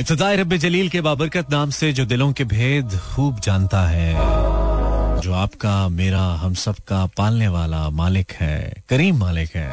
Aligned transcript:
इब्तदाई 0.00 0.36
रब 0.36 0.52
जलील 0.62 0.88
के 0.88 1.00
बाबरकत 1.00 1.50
नाम 1.50 1.70
से 1.70 1.92
जो 1.92 2.04
दिलों 2.06 2.32
के 2.38 2.44
भेद 2.44 2.98
खूब 3.14 3.38
जानता 3.44 3.80
है, 3.88 4.12
जो 5.22 5.32
आपका, 5.32 5.88
मेरा, 5.88 6.22
हम 6.42 6.54
सब 6.62 6.76
का 6.88 7.04
पालने 7.16 7.48
वाला 7.48 7.88
मालिक 8.00 8.32
है, 8.40 8.82
करीम 8.88 9.16
मालिक 9.18 9.56
है। 9.56 9.64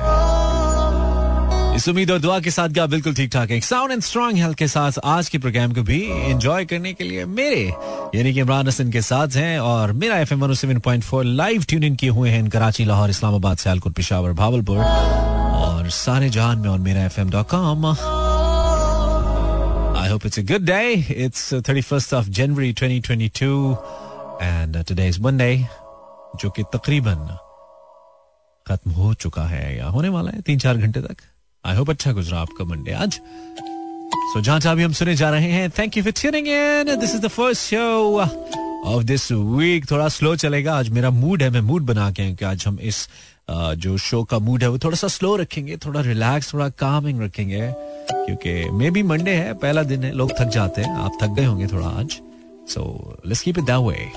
इस 1.75 1.88
उम्मीद 1.89 2.12
और 2.12 2.20
दुआ 2.20 2.39
के 2.39 2.51
साथ 2.51 2.70
क्या 2.70 2.86
बिल्कुल 2.88 3.13
ठीक 3.15 3.31
ठाक 3.33 3.51
है 3.51 3.59
साउंड 3.67 3.91
एंड 3.91 4.01
स्ट्रॉन्ग 4.04 4.38
हेल्थ 4.38 4.57
के 4.57 4.67
साथ 4.67 4.99
आज 5.04 5.29
के 5.29 5.38
प्रोग्राम 5.38 5.73
को 5.73 5.83
भी 5.83 6.01
एंजॉय 6.31 6.65
करने 6.65 6.94
के 6.94 7.03
लिए 7.03 7.26
मेरे, 7.26 7.62
यानी 8.15 8.33
कि 8.33 8.40
इमरान 8.40 8.67
हसन 8.67 8.92
के 8.92 9.01
साथ 9.01 9.35
हैं 9.35 9.60
और 9.60 9.94
मेरा 10.03 10.19
F 10.19 10.33
M 10.33 10.53
seven 10.53 10.79
point 10.87 11.03
four 11.03 11.24
live 11.26 11.63
tune 11.69 11.83
in 11.83 11.96
किए 11.96 12.10
हुए 12.10 12.29
हैं 12.29 12.47
कराची, 12.49 12.85
लाहौर, 12.85 13.10
इस्लामाबाद, 13.10 13.58
सियालकोट, 13.58 13.94
पिशावर, 13.94 14.33
भावलपुर 14.33 14.78
और 14.78 15.90
सारे 16.03 16.30
जहान 16.30 16.58
में 16.59 16.70
और 16.70 16.80
मेरा 16.80 17.05
F 17.05 17.20
M 17.21 17.30
dot 17.31 17.49
com 17.49 17.94
I 20.04 20.08
hope 20.08 20.26
it's 20.26 20.38
a 20.38 20.44
good 20.44 20.66
day. 20.66 21.05
It's 21.26 21.54
uh, 21.54 21.62
31st 21.62 22.12
of 22.17 22.30
January 22.30 22.73
2022 22.73 23.77
and 24.41 24.76
uh, 24.76 24.84
today 24.84 25.07
is 25.07 25.20
Monday 25.26 25.53
जो 26.41 26.49
कि 26.49 26.63
तकरीबन 26.73 27.38
खत्म 28.67 28.91
हो 28.91 29.13
चुका 29.13 29.45
है 29.48 29.77
या 29.77 29.88
होने 29.95 30.09
वाला 30.09 30.31
है 30.31 30.41
तीन 30.41 30.59
चार 30.59 30.77
घंटे 30.77 31.02
तक। 31.02 31.21
आई 31.66 31.76
होप 31.76 31.89
अच्छा 31.89 32.12
गुजरा 32.20 32.39
आपका 32.39 32.66
मंडे 32.66 32.91
आज। 33.03 33.20
सो 34.34 34.41
जहाँ 34.41 34.59
जहाँ 34.59 34.76
भी 34.76 34.84
हम 34.84 34.93
सुने 34.99 35.16
जा 35.16 35.29
रहे 35.29 35.52
हैं 35.52 35.70
thank 35.79 35.98
you 35.98 36.04
for 36.04 36.13
tuning 36.21 36.48
in 36.48 36.99
this 36.99 37.15
is 37.15 37.21
the 37.21 37.27
first 37.27 37.62
show 37.70 38.20
of 38.83 39.03
this 39.03 39.31
week 39.31 39.89
थोड़ा 39.91 40.07
स्लो 40.09 40.35
चलेगा। 40.35 40.75
आज 40.77 40.89
मेरा 40.89 41.09
मूड 41.09 41.43
है 41.43 41.49
मैं 41.49 41.61
मूड 41.61 41.83
बना 41.85 42.09
के 42.11 42.31
कि 42.35 42.45
आज 42.45 42.63
हम 42.67 42.79
इस 42.81 43.07
जो 43.51 43.97
शो 43.97 44.23
का 44.23 44.39
मूड 44.39 44.63
है 44.63 44.69
वो 44.69 44.77
थोड़ा 44.83 44.97
सा 44.97 45.07
स्लो 45.07 45.35
रखेंगे 45.35 45.77
थोड़ा 45.85 46.01
रिलैक्स 46.01 46.53
थोड़ा 46.53 46.67
कामिंग 46.79 47.21
रखेंगे 47.21 47.71
क्योंकि 48.11 48.69
मे 48.71 48.89
बी 48.91 49.03
मंडे 49.03 49.31
है 49.35 49.53
पहला 49.63 49.83
दिन 49.83 50.03
है 50.03 50.11
लोग 50.11 50.31
थक 50.39 50.49
जाते 50.55 50.81
हैं 50.81 50.95
आप 51.05 51.17
थक 51.21 51.29
गए 51.37 51.45
होंगे 51.45 51.67
थोड़ा 51.67 51.87
आज। 51.87 52.19
So 52.73 52.83
let's 53.25 53.41
keep 53.41 53.57
it 53.57 53.63
that 53.63 53.79
way 53.87 54.12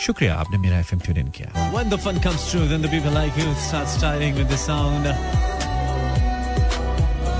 शुक्रिया 0.00 0.34
आपने 0.34 0.58
मेरा 0.58 0.78
एफएम 0.78 1.00
ट्यून 1.00 1.18
इन 1.18 1.28
किया। 1.38 1.72
When 1.72 1.90
the 1.94 2.00
fun 2.06 2.22
comes 2.26 2.46
true 2.52 2.68
then 2.72 2.86
the 2.86 2.92
people 2.96 3.18
like 3.18 3.42
you 3.42 3.48
start 3.66 3.88
styling 3.96 4.40
with 4.40 4.48
the 4.54 4.60
sound. 4.66 5.04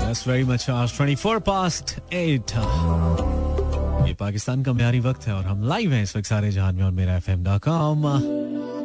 That's 0.01 0.23
very 0.33 0.45
much 0.53 0.69
hours 0.69 0.91
24 0.99 1.39
past 1.51 1.97
8 2.25 2.57
ये 4.07 4.13
पाकिस्तान 4.13 4.63
का 4.63 4.73
म्यारी 4.73 4.99
वक्त 4.99 5.27
है 5.27 5.33
और 5.33 5.45
हम 5.45 5.67
लाइव 5.67 5.93
हैं 5.93 6.03
इस 6.03 6.17
वक्त 6.17 6.27
सारे 6.27 6.51
जहान 6.51 6.75
में 6.75 6.83
और 6.83 6.91
मेरा 6.91 7.15
FM 7.17 7.43
dot 7.43 7.61
com 7.61 8.21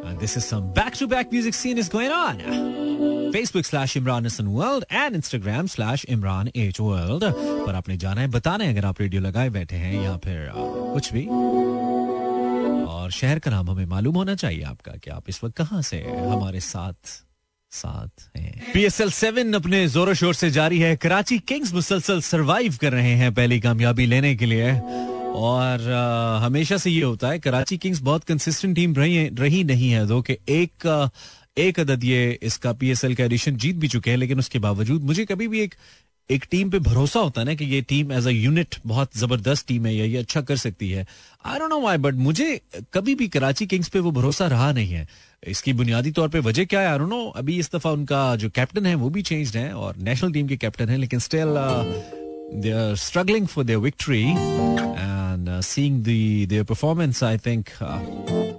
And 0.00 0.18
this 0.18 0.36
is 0.38 0.44
some 0.52 0.62
back-to-back 0.78 1.26
music 1.34 1.54
scene 1.54 1.78
is 1.78 1.88
going 1.94 2.12
on. 2.12 2.38
Facebook 3.32 3.66
slash 3.66 3.92
Imran 3.96 4.24
Hassan 4.24 4.48
World 4.48 4.84
and 4.92 5.18
Instagram 5.18 5.68
slash 5.68 6.04
Imran 6.16 6.48
H 6.56 6.80
World. 6.80 7.34
पर 7.66 7.74
आपने 7.74 7.96
जाना 7.96 8.20
है, 8.20 8.26
बताना 8.26 8.64
है, 8.64 8.76
अगर 8.76 8.86
आप 8.86 9.00
रेडियो 9.00 9.22
लगाए 9.22 9.48
बैठे 9.48 9.76
हैं 9.76 10.02
या 10.02 10.16
फिर 10.16 10.52
कुछ 10.94 11.12
भी। 11.12 11.26
और 12.86 13.10
शहर 13.10 13.38
का 13.38 13.50
नाम 13.50 13.70
हमें 13.70 13.86
मालूम 13.86 14.14
होना 14.14 14.34
चाहिए 14.34 14.62
आपका 14.62 14.92
कि 14.92 15.10
आप 15.10 15.24
इस 15.28 15.44
वक्त 15.44 15.56
कहाँ 15.56 15.82
से 15.82 15.96
हमारे 16.30 16.60
साथ 16.60 17.26
साथ 17.70 18.36
हैं। 18.36 18.72
पी 18.74 18.84
एस 18.84 19.00
एल 19.00 19.10
सेवन 19.10 19.52
अपने 19.52 19.88
जोरों 19.88 20.14
शोर 20.14 20.34
से 20.34 20.50
जारी 20.50 20.78
है। 20.78 20.96
कराची 20.96 21.38
किंग्स 21.38 21.74
मुसलसल 21.74 22.20
सरवाइव 22.20 22.78
कर 22.80 22.92
रहे 22.92 23.14
हैं 23.14 23.34
पहली 23.34 23.60
कामयाबी 23.60 24.06
लेने 24.06 24.34
के 24.36 24.46
लिए। 24.46 24.72
और 25.34 25.90
आ, 25.90 26.38
हमेशा 26.38 26.76
से 26.76 26.90
ये 26.90 27.02
होता 27.02 27.28
है 27.28 27.38
कराची 27.38 27.78
किंग्स 27.78 28.00
बहुत 28.00 28.24
कंसिस्टेंट 28.24 28.74
टीम 28.76 28.94
रही 28.94 29.28
रही 29.28 29.64
नहीं 29.64 29.90
है 29.90 30.06
दो 30.06 30.20
कि 30.22 30.36
एक 30.48 30.86
आ, 30.86 31.08
एक 31.58 31.80
अदद 31.80 32.04
ये 32.04 32.38
इसका 32.42 32.72
पीएसएल 32.72 33.14
का 33.14 33.24
एडिशन 33.24 33.56
जीत 33.56 33.76
भी 33.76 33.88
चुके 33.88 34.10
हैं 34.10 34.16
लेकिन 34.16 34.38
उसके 34.38 34.58
बावजूद 34.58 35.02
मुझे 35.02 35.24
कभी 35.24 35.48
भी 35.48 35.60
एक 35.60 35.74
एक 36.30 36.44
टीम 36.50 36.70
पे 36.70 36.78
भरोसा 36.78 37.20
होता 37.20 37.40
है 37.40 37.46
ना 37.46 37.54
कि 37.54 37.64
ये 37.64 37.80
टीम 37.82 38.12
एज 38.12 38.26
अ 38.26 38.30
यूनिट 38.30 38.74
बहुत 38.86 39.16
ज़बरदस्त 39.16 39.66
टीम 39.68 39.86
है 39.86 39.94
या 39.94 40.04
ये 40.04 40.16
अच्छा 40.16 40.40
कर 40.40 40.56
सकती 40.56 40.90
है। 40.90 41.06
I 41.46 41.58
don't 41.58 41.70
know 41.70 41.80
why 41.80 41.96
but 41.96 42.14
मुझे 42.14 42.60
कभी 42.94 43.14
भी 43.14 43.28
कराची 43.28 43.66
किंग्स 43.66 43.88
पे 43.88 43.98
वो 43.98 44.10
भरोसा 44.10 44.46
रहा 44.46 44.72
नहीं 44.72 44.92
है। 44.92 45.06
इसकी 45.46 45.72
बुनियादी 45.72 46.10
तौर 46.10 46.28
पे 46.28 46.38
वजह 46.38 46.64
क्या 46.64 46.80
है? 46.80 46.88
आई 46.88 46.98
डोंट 46.98 47.10
नो 47.10 47.24
अभी 47.36 47.58
इस 47.58 47.70
दफ़ा 47.74 47.90
उनका 47.90 48.36
जो 48.36 48.50
कैप्टन 48.50 48.86
है 48.86 48.94
वो 48.94 49.10
भी 49.10 49.22
चेंज्ड 49.22 49.56
है 49.56 49.72
और 49.72 49.96
नेशनल 49.96 50.32
टीम 50.32 50.48
के 50.48 50.56
कैप्टन 50.56 50.88
है 50.88 50.96
लेकिन 50.96 51.18
still 51.18 51.56
they 52.52 52.72
are 52.72 52.96
struggling 52.96 53.46
for 53.46 53.64
their 53.64 53.78
victory 53.78 54.24
and 54.26 55.48
uh, 55.48 55.62
seeing 55.62 56.02
the 56.02 56.46
their 56.46 56.64
performance 56.64 57.22
I 57.22 57.36
think 57.36 57.70
uh, 57.80 58.00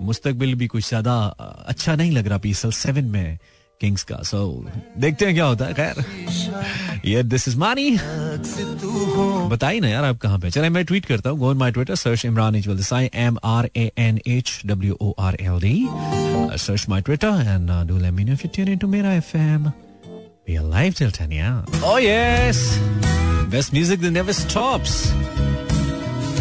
मुस्तकबिल 0.02 0.56
भी 0.56 0.68
कुछ 0.68 0.88
ज़्यादा 0.90 1.16
uh, 1.32 1.54
अच्छा 1.68 1.96
नहीं 1.96 2.12
लग 2.12 2.28
रहा 2.28 2.38
पीसल 2.38 2.72
सेवन 2.72 3.06
में 3.06 3.38
किंग्स 3.82 4.04
का 4.04 4.22
सो 4.24 4.38
so, 4.38 5.00
देखते 5.02 5.26
हैं 5.26 5.34
क्या 5.36 5.46
होता 5.46 5.66
है 5.66 5.74
खैर 5.74 7.02
ये 7.06 7.24
दिस 7.24 7.48
इज़ 7.48 7.58
मानी 7.58 7.90
बताइए 9.50 9.80
ना 9.80 9.88
यार 9.88 10.04
आप 10.04 10.18
कहाँ 10.22 10.40
पे 10.40 10.52
चले 10.52 10.70
मैं 10.70 10.86
ट्वीट 10.86 11.06
करता 11.06 11.30
हूँ 11.30 11.40
go 11.40 11.54
my 11.62 11.72
Twitter 11.72 11.96
search 11.96 12.26
Imran 12.26 12.56
H 12.56 12.68
this 12.68 12.94
I 12.94 13.10
M 13.28 13.38
R 13.44 13.70
A 13.76 13.92
N 14.00 14.20
H 14.28 14.60
W 14.66 14.98
O 15.02 15.14
R 15.20 15.38
L 15.42 15.60
D 15.62 15.78
search 16.58 16.86
my 16.90 17.02
Twitter 17.02 17.46
and 17.48 17.72
do 17.88 17.98
let 17.98 18.14
me 18.14 18.24
know 18.24 18.34
if 18.34 18.46
you 18.46 18.52
tune 18.56 18.70
into 18.70 18.88
मेरा 18.88 19.14
FM 19.14 19.72
We 20.48 20.58
are 20.58 20.64
live 20.64 20.96
till 20.96 21.12
10 21.12 21.32
yeah. 21.32 21.64
Oh 21.84 21.98
yes. 21.98 23.21
Music 23.52 24.00
that 24.00 24.12
never 24.12 24.34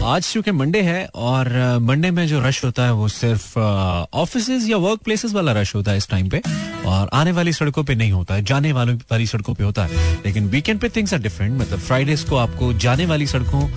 आज 0.05 0.23
चूँकि 0.23 0.53
Monday 0.53 0.81
है 0.83 1.07
और 1.15 1.49
Monday 1.83 2.11
में 2.11 2.27
जो 2.29 2.41
rush 2.41 2.65
होता 2.65 2.85
है 2.85 2.93
वो 2.93 3.09
सिर्फ़ 3.09 3.59
ऑफ़िस 3.59 4.49
या 4.69 4.77
वर्क 4.77 5.01
प्लेसेस 5.01 5.33
वाला 5.33 5.53
रश 5.53 5.75
होता 5.75 5.91
है 5.91 5.97
इस 5.97 6.09
टाइम 6.09 6.29
पे। 6.29 6.41
और 6.87 7.11
आने 7.13 7.33
वाली 7.33 7.53
सड़कों 7.53 7.85
पे 7.85 7.95
नहीं 7.95 8.13
होता 8.13 8.35
है, 8.35 8.45
जाने 8.45 8.73
वालों, 8.73 8.97
वाली 8.97 9.27
सड़कों 9.27 9.55
पे 9.55 9.65
होता 9.65 9.85
है। 9.85 10.15
लेकिन 10.27 10.49
वीकेंड 10.49 10.81
पे 10.81 10.89
थिंग्स 10.89 11.15
आर 11.15 11.21
डिफरेंट 11.21 11.61
मतलब 11.61 11.79
फ्राइडेज 11.79 12.23
को 12.23 12.37
आपको 12.37 12.73
जाने 12.73 13.07
वाली 13.07 13.27
सड़कों 13.27 13.69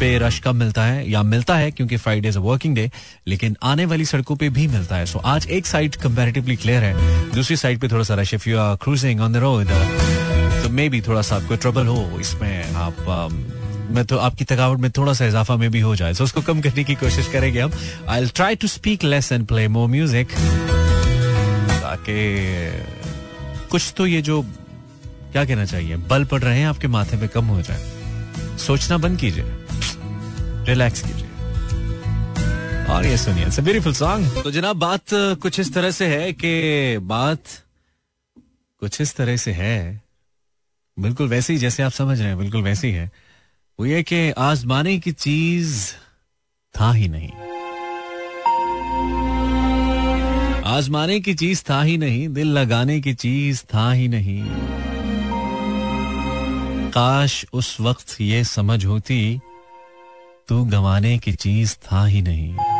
पे 0.00 0.16
रश 0.18 0.38
कम 0.38 0.56
मिलता 0.56 0.84
है? 0.84 1.10
या 1.10 1.22
मिलता 1.22 1.56
है 1.56 1.70
क्योंकि 1.70 1.96
फ्राइडे 1.96 2.28
इज़ 2.28 2.38
वर्किंग 2.38 2.74
डे 2.74 2.90
लेकिन 3.28 3.56
आने 3.62 3.84
वाली 3.84 4.04
सड़कों 4.04 4.36
पे 4.36 4.48
भी 4.48 4.66
मिलता 4.68 4.96
है। 4.96 5.06
सो 5.06 5.18
आज 5.18 5.46
एक 5.46 5.66
साइड 5.66 5.96
कंपैरेटिवली 5.96 6.56
क्लियर 6.56 6.82
है, 6.82 6.94
दूसरी 7.34 7.56
साइड 7.56 7.80
पे 7.80 7.88
थोड़ा 7.88 8.04
सा 8.04 8.14
rush 8.14 8.34
if 8.34 8.48
you 8.48 8.58
are 8.58 8.76
cruising 8.76 9.20
on 9.20 9.32
the 9.32 9.36
road 9.36 9.66
मे 10.70 10.88
भी 10.88 11.00
थोड़ा 11.02 11.22
सा 11.22 11.36
आपको 11.36 11.56
ट्रबल 11.56 11.86
हो, 11.86 12.18
इसमें 12.20 12.74
आप 12.74 12.96
मैं 13.90 14.04
तो 14.06 14.16
आपकी 14.18 14.44
थकावट 14.44 14.78
में 14.78 14.90
थोड़ा 14.90 15.12
सा 15.12 15.26
इजाफा 15.26 15.56
में 15.56 15.70
भी 15.70 15.80
हो 15.80 15.94
जाए 15.96 16.12
तो 16.14 16.24
उसको 16.24 16.40
कम 16.42 16.60
करने 16.60 16.84
की 16.84 16.94
कोशिश 16.96 17.28
करेंगे 17.28 17.60
हम। 17.60 17.72
I 18.08 18.26
try 18.34 18.56
to 18.56 18.66
speak 18.68 19.04
less 19.04 19.32
and 19.32 19.46
play 19.46 19.66
more 19.68 19.88
music 19.88 20.32
ताकि 21.72 22.18
कुछ 23.70 23.92
तो 23.96 24.06
ये 24.06 24.20
जो, 24.22 24.42
क्या 25.32 25.44
कहना 25.44 25.64
चाहिए, 25.64 25.96
बल 25.96 26.24
पड़ 26.24 26.40
रहे 26.42 26.58
हैं 26.58 26.66
आपके 26.66 26.88
माथे 26.88 27.16
पे 27.16 27.28
कम 27.28 27.44
हो 27.46 27.60
जाए। 27.62 28.56
सोचना 28.58 28.98
बंद 28.98 29.18
कीजिए। 29.18 29.44
रिलैक्स 30.66 31.02
कीजिए। 31.02 31.28
और 32.86 33.06
ये 33.06 33.16
सुनिए 33.16 33.44
इट्स 33.44 33.60
ब्यूटीफुल 33.60 33.92
सॉन्ग 33.94 34.42
तो 34.42 34.50
जनाब, 34.50 34.76
बात 34.78 35.02
कुछ 35.42 35.60
इस 35.60 35.72
तरह 35.74 35.90
से 35.90 36.06
है 36.06 36.32
कि, 36.32 36.98
बात 36.98 37.42
कुछ 38.82 39.00
इस 39.00 39.14
तरह 39.16 39.36
से 39.36 39.52
है 39.52 40.02
बिल्कुल 40.98 41.28
वैसे 41.28 41.52
ही 41.52 41.58
जैसे 41.58 41.82
आप 41.82 41.92
समझ 41.92 42.18
रहे 42.18 42.28
हैं, 42.28 42.38
बिल्कुल 42.38 42.62
वैसे 42.62 42.88
ही 42.88 42.94
है। 42.94 43.10
वो 43.80 43.86
ये 43.86 44.02
कि 44.02 44.30
आजमाने 44.30 44.98
की 44.98 45.12
चीज़ 45.12 45.92
था 46.80 46.92
ही 46.92 47.08
नहीं। 47.08 47.30
आजमाने 50.62 51.20
की 51.20 51.34
चीज़ 51.34 51.64
था 51.70 51.82
ही 51.82 51.98
नहीं, 51.98 52.28
दिल 52.28 52.46
लगाने 52.46 53.00
की 53.00 53.14
चीज़ 53.14 53.64
था 53.64 53.92
ही 53.92 54.08
नहीं। 54.08 54.44
काश 56.90 57.46
उस 57.52 57.80
वक्त 57.80 58.20
ये 58.20 58.44
समझ 58.44 58.84
होती, 58.84 59.40
तू 60.48 60.64
गंवाने 60.64 61.18
की 61.18 61.32
चीज़ 61.32 61.76
था 61.76 62.06
ही 62.06 62.22
नहीं। 62.22 62.79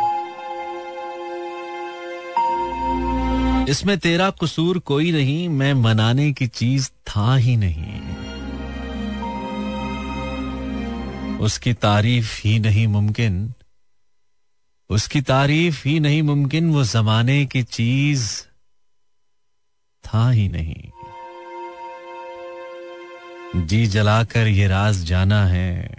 इसमें 3.69 3.97
तेरा 3.97 4.29
कसूर 4.29 4.79
कोई 4.79 5.11
नहीं, 5.11 5.49
मैं 5.49 5.73
मनाने 5.73 6.33
की 6.33 6.47
चीज़ 6.47 6.89
था 6.89 7.35
ही 7.35 7.57
नहीं। 7.57 8.01
उसकी 11.37 11.73
तारीफ़ 11.73 12.41
ही 12.43 12.59
नहीं 12.59 12.87
मुमकिन। 12.87 13.53
उसकी 14.89 15.21
तारीफ़ 15.21 15.87
ही 15.87 15.99
नहीं 15.99 16.23
मुमकिन, 16.23 16.71
वो 16.71 16.83
जमाने 16.83 17.45
की 17.45 17.63
चीज़ 17.63 18.41
था 20.05 20.29
ही 20.29 20.49
नहीं। 20.49 20.89
जी 23.67 23.85
जलाकर 23.85 24.47
ये 24.47 24.67
राज 24.67 25.03
जाना 25.03 25.45
है। 25.45 25.89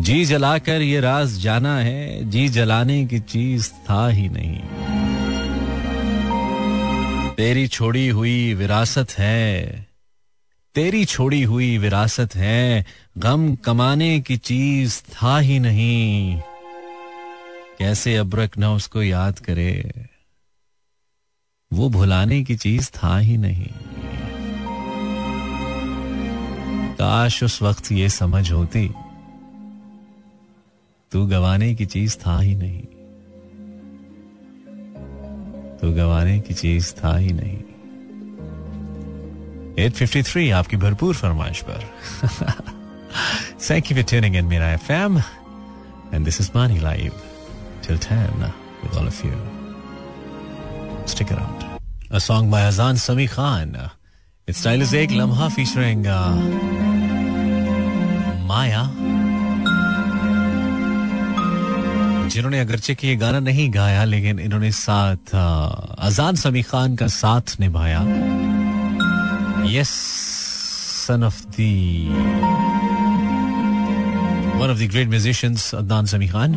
जी 0.00 0.24
जलाकर 0.24 0.82
ये 0.82 1.00
राज 1.00 1.38
जाना 1.38 1.78
है, 1.78 2.30
जी 2.30 2.48
जलाने 2.48 3.06
की 3.06 3.20
चीज़ 3.20 3.70
था 3.70 4.08
ही 4.08 4.28
नहीं। 4.28 4.99
तेरी 7.40 7.68
छोड़ी 7.68 8.08
हुई 8.08 8.54
विरासत 8.54 9.06
है। 9.18 9.86
तेरी 10.74 11.04
छोड़ी 11.04 11.42
हुई 11.42 11.78
विरासत 11.78 12.34
है। 12.34 12.86
गम 13.18 13.56
कमाने 13.56 14.20
की 14.20 14.36
चीज़ 14.36 15.02
था 15.02 15.38
ही 15.38 15.58
नहीं। 15.58 16.40
कैसे 17.78 18.16
अब्रक 18.16 18.58
न 18.58 18.64
उसको 18.64 19.02
याद 19.02 19.38
करे। 19.38 19.92
वो 21.72 21.88
भुलाने 21.88 22.44
की 22.44 22.56
चीज़ 22.56 22.90
था 22.90 23.18
ही 23.18 23.36
नहीं। 23.36 23.68
काश 26.94 27.42
उस 27.42 27.62
वक्त 27.62 27.92
ये 27.92 28.08
समझ 28.08 28.52
होती। 28.52 28.88
तू 31.12 31.26
गवाने 31.26 31.74
की 31.74 31.86
चीज़ 31.86 32.16
था 32.16 32.40
ही 32.40 32.54
नहीं। 32.54 32.99
तू 35.80 35.92
गवाने 35.92 36.38
की 36.46 36.54
चीज़ 36.54 36.92
था 37.02 37.16
ही 37.16 37.32
नहीं 37.32 37.58
853 39.88 40.50
आपकी 40.52 40.76
भरपूर 40.76 41.14
फरमाइश 41.14 41.62
पर 41.68 41.84
Thank 43.68 43.90
you 43.90 43.96
for 43.96 44.02
tuning 44.02 44.34
in 44.40 44.48
Mira 44.48 44.78
FM 44.78 45.22
and 46.12 46.24
this 46.24 46.40
is 46.40 46.52
Money 46.54 46.80
Live 46.80 47.14
till 47.82 47.98
10 47.98 48.52
with 48.82 48.96
all 48.96 49.06
of 49.06 49.24
you. 49.24 49.34
Stick 51.06 51.32
around. 51.32 51.64
A 52.10 52.20
song 52.20 52.50
by 52.50 52.62
Azan 52.62 52.96
Sami 52.96 53.26
Khan. 53.26 53.90
Its 54.46 54.58
style 54.58 54.80
is 54.80 54.94
Ek 54.94 55.10
Lamha 55.10 55.50
featuring 55.50 56.06
uh, 56.06 56.34
जिन्होंने 62.30 62.60
अगरचे 62.60 62.94
कि 62.94 63.08
ये 63.08 63.16
गाना 63.16 63.38
नहीं 63.38 63.72
गाया, 63.74 64.04
लेकिन 64.04 64.38
इन्होंने 64.38 64.70
साथ 64.72 65.34
अजान 65.98 66.34
समी 66.34 66.62
खान 66.62 66.96
का 66.96 67.06
साथ 67.06 67.60
निभाया। 67.60 68.00
Yes 69.70 69.90
son 71.06 71.24
of 71.24 71.42
the 71.58 71.60
one 74.60 74.70
of 74.70 74.78
the 74.78 74.88
great 74.90 75.08
musicians 75.08 75.74
Adnan 75.74 76.06
Sami 76.06 76.28
Khan. 76.28 76.54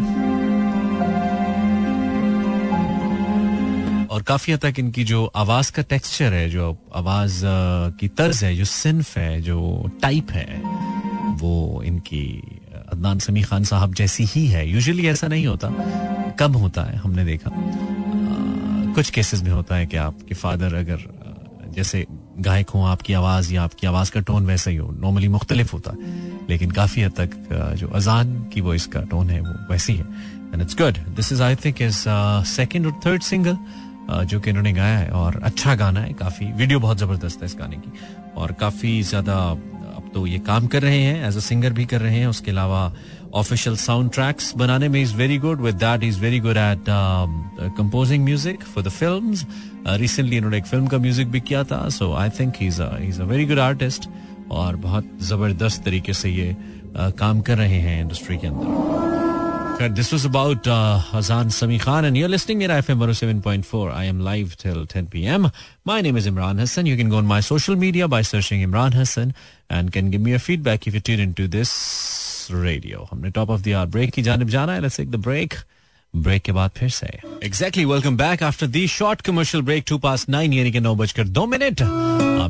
और 4.11 4.21
काफ़ी 4.21 4.53
हद 4.53 4.59
तक 4.59 4.79
इनकी 4.79 5.03
जो 5.03 5.25
आवाज़ 5.25 5.71
का 5.71 5.81
टेक्सचर 5.81 6.33
है, 6.33 6.49
जो 6.49 6.77
आवाज़ 6.95 7.41
की 7.99 8.07
तर्ज 8.07 8.43
है, 8.43 8.55
जो 8.55 8.65
सिंफ 8.65 9.17
है, 9.17 9.41
जो 9.41 9.89
टाइप 10.01 10.31
है, 10.31 10.61
वो 11.41 11.81
इनकी 11.85 12.52
अदनान 12.93 13.19
समी 13.19 13.41
खान 13.41 13.63
साहब 13.63 13.93
जैसी 13.93 14.25
ही 14.25 14.45
है। 14.47 14.67
यूजुअली 14.69 15.07
ऐसा 15.07 15.27
नहीं 15.27 15.45
होता। 15.47 15.69
कम 16.39 16.53
होता 16.55 16.81
है? 16.83 16.97
हमने 16.97 17.25
देखा। 17.25 17.49
आ, 17.49 18.93
कुछ 18.93 19.09
केसेस 19.09 19.43
में 19.43 19.51
होता 19.51 19.75
है 19.75 19.85
कि 19.85 19.97
आपके 19.97 20.35
फादर 20.35 20.73
अगर 20.75 21.05
जैसे 21.75 22.05
गायक 22.39 22.69
हो 22.69 22.83
आपकी 22.85 23.13
आवाज़ 23.13 23.53
या 23.53 23.63
आपकी 23.63 23.87
आवाज़ 23.87 24.11
का 24.11 24.19
टोन 24.19 24.45
वैसा 24.45 24.71
ही 24.71 24.77
हो। 24.77 24.89
नॉर्मली 25.01 25.27
मुख्तलिफ़ 25.27 25.71
होता 25.73 25.91
है। 25.91 26.31
लेकिन 26.49 26.71
काफ़ी 26.71 27.01
हद 27.01 27.11
तक 27.19 27.31
जो 27.79 27.87
अजान 27.95 28.33
की 28.53 28.61
वो 28.61 28.73
इसका 28.73 29.01
टोन 29.11 29.29
है 29.29 29.39
वो 29.41 29.53
वैसी 29.71 29.93
है। 29.93 30.05
And 30.53 30.61
it's 30.61 30.75
good 30.77 30.97
this 31.15 31.31
is 31.33 31.41
I 31.43 31.55
think 31.55 31.81
is 31.81 32.03
second 32.49 32.85
और 32.85 32.99
थर्ड 33.05 33.21
सिंगल 33.23 33.57
जो 34.25 34.39
कि 34.39 34.49
इन्होंने 34.49 34.73
गाया 34.73 34.97
है। 34.97 35.09
और 35.11 35.39
अच्छा 35.43 35.75
गाना 35.75 35.99
है। 35.99 36.13
काफ़ी 36.13 36.51
वीडियो 36.51 36.79
बहुत 36.79 36.97
ज़बरदस्त 36.97 37.39
है 37.39 37.45
इस 37.45 37.55
गाने 37.59 37.75
की। 37.75 37.91
और 38.37 38.51
काफ़ी 38.51 39.01
ज़्यादा 39.03 39.37
तो 40.13 40.25
ये 40.27 40.39
काम 40.47 40.67
कर 40.67 40.81
रहे 40.81 41.01
हैं 41.01 41.27
एज 41.27 41.37
अ 41.37 41.39
सिंगर 41.39 41.73
भी 41.73 41.85
कर 41.85 42.01
रहे 42.01 42.19
हैं। 42.19 42.27
उसके 42.27 42.51
अलावा 42.51 42.81
ऑफिशियल 43.33 43.75
साउंड 43.77 44.11
ट्रैक्स 44.13 44.53
बनाने 44.57 44.87
में 44.89 45.01
is 45.01 45.15
very 45.15 45.37
good 45.37 45.61
with 45.61 45.75
that 45.75 46.03
is 46.03 46.19
very 46.19 46.39
good 46.39 46.57
at 46.57 46.85
composing 47.77 48.23
music 48.25 48.63
for 48.63 48.83
the 48.83 48.89
film 48.89 49.95
recently 49.97 50.37
इन्होंने 50.37 50.57
एक 50.57 50.65
फ़िल्म 50.65 50.87
का 50.87 50.97
म्यूज़िक 50.97 51.31
भी 51.31 51.39
किया 51.41 51.63
था 51.63 51.87
so 51.89 52.13
I 52.13 52.29
think 52.39 52.53
he 52.61 52.67
is 52.67 52.81
a 53.21 53.25
very 53.25 53.45
good 53.45 53.59
artist 53.59 54.09
और 54.51 54.75
बहुत 54.77 55.09
ज़बरदस्त 55.23 55.83
तरीके 55.85 56.13
से 56.13 56.29
ये 56.29 56.55
uh, 56.95 57.11
काम 57.19 57.41
कर 57.41 57.57
रहे 57.57 57.79
हैं 57.79 58.01
इंडस्ट्री 58.01 58.37
के 58.37 58.47
अंदर। 58.47 59.22
This 59.98 60.12
was 60.12 60.24
about 60.24 60.66
uh, 60.66 61.00
Hazan 61.12 61.50
Sami 61.52 61.78
Khan, 61.78 62.04
and 62.04 62.16
you're 62.16 62.28
listening 62.28 62.60
to 62.60 62.66
FM 62.66 62.98
107.4. 62.98 63.92
I 63.92 64.04
am 64.04 64.20
live 64.20 64.56
till 64.56 64.86
10 64.86 65.06
p.m. 65.06 65.50
My 65.84 66.00
name 66.00 66.16
is 66.16 66.26
Imran 66.26 66.58
Hassan. 66.58 66.86
You 66.86 66.96
can 66.96 67.08
go 67.08 67.16
on 67.16 67.26
my 67.26 67.40
social 67.40 67.76
media 67.76 68.06
by 68.06 68.22
searching 68.22 68.60
Imran 68.60 68.94
Hassan 68.94 69.34
and 69.70 69.92
can 69.92 70.10
give 70.10 70.20
me 70.20 70.34
a 70.34 70.38
feedback 70.38 70.86
if 70.86 70.94
you 70.94 71.00
tune 71.00 71.20
into 71.20 71.48
this 71.48 71.72
radio. 72.52 73.06
हमने 73.10 73.30
top 73.30 73.50
of 73.50 73.60
the 73.60 73.72
hour 73.72 73.86
break 73.92 74.12
की 74.14 74.22
जानब 74.22 74.48
जाना 74.48 74.74
है 74.74 74.80
let's 74.80 74.96
take 74.96 75.10
the 75.10 75.16
break 75.26 75.54
break 76.14 76.42
के 76.42 76.52
बाद 76.52 76.70
फिर 76.76 76.90
से 76.90 77.06
exactly 77.44 77.84
welcome 77.84 78.16
back 78.16 78.42
after 78.42 78.66
the 78.76 78.86
short 78.88 79.20
commercial 79.30 79.64
break 79.64 79.84
two 79.88 79.98
past 80.06 80.28
nine 80.28 80.52
यानी 80.52 80.72
कि 80.72 80.80
नौ 80.80 80.94
बजकर 81.02 81.28
दो 81.38 81.46
मिनट 81.46 81.82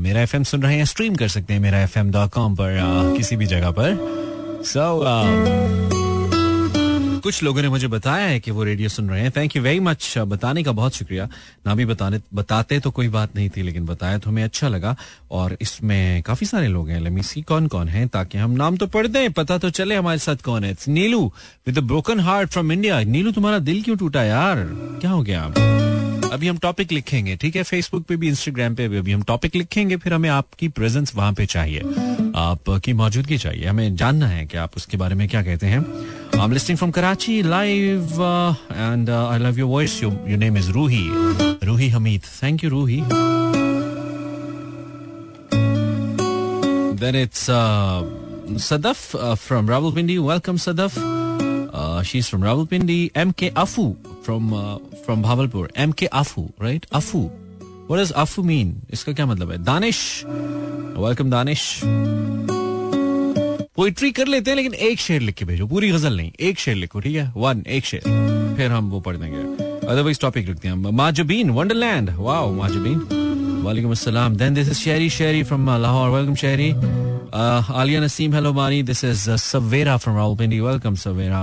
मेरा 0.09 0.23
एफ 0.23 0.37
सुन 0.37 0.62
रहे 0.62 0.76
हैं 0.76 0.85
स्ट्रीम 0.94 1.15
कर 1.23 1.29
सकते 1.29 1.53
हैं 1.53 1.61
मेरा 1.61 1.82
एफ 1.82 1.99
पर 1.99 2.76
आ, 2.79 3.17
किसी 3.17 3.37
भी 3.37 3.47
जगह 3.47 3.70
पर 3.79 3.97
सो 4.65 4.79
so, 4.79 5.92
uh, 5.92 5.92
कुछ 7.24 7.44
लोगों 7.44 7.62
ने 7.62 7.70
मुझे 7.70 7.88
बताया 7.88 8.25
है 8.28 8.40
कि 8.40 8.52
वो 8.52 8.64
रेडियो 8.64 8.90
सुन 8.90 9.10
रहे 9.10 9.22
हैं। 9.22 9.31
थैंक 9.31 9.56
यू 9.56 9.62
वेरी 9.62 9.80
मच 9.80 10.14
बताने 10.18 10.64
का 10.64 10.72
बहुत 10.72 10.96
शुक्रिया। 10.96 11.28
ना 11.68 11.75
भी 11.75 11.86
बताने, 11.86 12.20
बताते 12.34 12.80
तो 12.80 12.92
कोई 12.92 13.08
बात 13.08 13.36
नहीं 13.36 13.50
थी, 13.50 13.62
लेकिन 13.62 13.86
बताया 13.86 14.18
तो 14.18 14.30
हमें 14.30 14.44
अच्छा 14.44 14.68
लगा। 14.68 14.96
और 15.31 15.58
इसमें 15.62 16.24
काफ़ी 16.24 16.48
सारे 16.48 16.68
लोग 16.68 16.90
हैं। 16.90 17.00
लेमी 17.02 17.24
सी 17.24 17.42
कौन 17.42 17.68
कौन 17.68 17.88
है, 17.88 18.08
ताकि 18.08 18.38
हम 18.38 18.52
नाम 18.52 18.78
तो 18.78 18.88
पढ़ 18.88 19.08
दें, 19.08 19.31
पता 19.31 19.58
तो 19.58 19.70
चले 19.70 19.96
हमारे 19.96 20.20
साथ 20.20 20.36
कौन 20.36 20.64
है। 20.64 20.75
Neelu 20.88 21.31
with 21.68 21.80
broken 21.80 22.20
heart 22.20 22.50
from 22.50 22.72
India 22.72 23.02
Neelu, 23.04 23.31
तुम्हारा 23.31 23.60
दिल 23.60 23.81
क्यों 23.81 23.96
टूटा 23.96 24.24
यार? 24.24 24.66
क्या 25.02 25.12
हो 25.12 25.24
गया? 25.24 25.54
अभी 26.33 26.47
हम 26.47 26.57
टॉपिक 26.57 26.91
लिखेंगे 26.91 27.35
ठीक 27.41 27.56
है 27.56 27.63
फेसबुक 27.63 28.06
पे 28.07 28.15
भी 28.15 28.27
इंस्टाग्राम 28.27 28.75
पे 28.75 28.88
भी 28.89 28.97
अभी 28.97 29.12
हम 29.12 29.21
टॉपिक 29.24 29.56
लिखेंगे 29.56 29.97
फिर 30.03 30.13
हमें 30.13 30.30
आपकी 30.30 30.68
प्रेजेंस 30.80 31.15
वहाँ 31.15 31.33
पे 31.33 31.45
चाहिए 31.45 31.80
आपकी 32.44 32.94
मौजूदगी 33.01 33.38
चाहिए 33.38 33.65
हमें 33.68 33.95
जानना 33.95 34.27
है 34.27 34.45
कि 34.45 34.57
आप 34.57 34.77
उसके 34.77 34.97
बारे 34.97 35.15
में 35.15 35.27
क्या 35.30 35.44
कहते 35.44 35.68
हैं 35.68 35.85
Karachi 36.94 37.44
live 37.44 38.19
uh, 38.19 38.53
and 38.69 39.09
uh, 39.09 39.27
I 39.27 39.38
love 39.38 39.57
your 39.57 39.68
voice. 39.68 40.01
Your, 40.01 40.12
your 40.27 40.38
name 40.38 40.57
is 40.57 40.69
Ruhi. 40.69 41.03
Ruhi 41.59 41.89
Hamid. 41.91 42.24
Thank 42.24 42.63
you, 42.63 42.69
Ruhi. 42.69 43.00
Then 46.97 47.15
it's 47.15 47.47
uh, 47.50 48.03
Sadaf 48.69 49.13
uh, 49.13 49.35
from 49.35 49.68
Rawalpindi. 49.68 50.19
Welcome, 50.19 50.57
Sadaf. 50.57 50.97
Uh, 50.97 52.01
she's 52.03 52.27
from 52.27 52.41
Rawalpindi. 52.41 53.12
MK 53.12 53.51
Afu 53.51 54.12
from 54.24 54.54
uh, 54.54 54.78
from 55.06 55.24
Bhavalpur. 55.24 55.66
MK 55.86 56.10
Afu, 56.12 56.52
right? 56.60 56.90
Afu. 56.92 57.24
What 57.88 57.98
does 57.98 58.12
Afu 58.14 58.44
mean? 58.44 58.75
इसका 58.94 59.14
क्या 59.14 59.25
मतलब 59.25 59.52
है? 59.52 59.58
Danish. 59.66 60.04
Welcome, 60.98 61.30
Danish. 61.30 61.68
Poetry 63.78 64.12
कर 64.12 64.28
लेते 64.28 64.52
हैं 64.52 64.56
लेकिन 64.58 64.74
एक 64.88 65.00
शेर 65.00 65.22
लिख 65.22 65.36
के 65.36 65.46
भेजो 65.46 65.66
पूरी 65.68 65.90
गज़ल 65.92 66.16
नहीं 66.18 66.31
एक 66.48 66.60
शेर 66.60 66.75
लिखो 66.75 67.00
ठीक 67.00 67.16
है 67.16 67.31
वन 67.36 67.64
एक 67.78 67.86
शेर 67.86 68.02
फिर 68.58 68.72
हम 68.72 68.90
वो 68.90 69.00
पढ़ 69.08 69.18
देंगे 69.18 69.42
अदरवाइज़ 69.88 70.20
टॉपिक 70.22 70.48
लिखते 70.48 70.68
हैं 70.68 70.92
माजुबीन 71.00 71.50
वंडरलैंड 71.58 72.10
वाओ 72.18 72.52
माजुबीन 72.54 73.00
वालेकुम 73.66 73.92
अस्सलाम 73.92 74.36
then 74.38 74.54
this 74.54 74.69
is 74.69 74.80
Sheri 74.80 75.10
Sheri 75.18 75.44
from 75.44 75.69
Lahore 75.81 76.10
welcome 76.10 76.36
Sheri 76.44 76.69
Aliya 77.81 78.02
Naseem 78.04 78.34
hello 78.34 78.54
Mani 78.54 78.84
this 78.84 79.04
is 79.06 79.30
Savera 79.48 79.98
from 79.98 80.18
Rawalpindi 80.18 80.60
welcome 80.60 80.96
Savera 81.06 81.42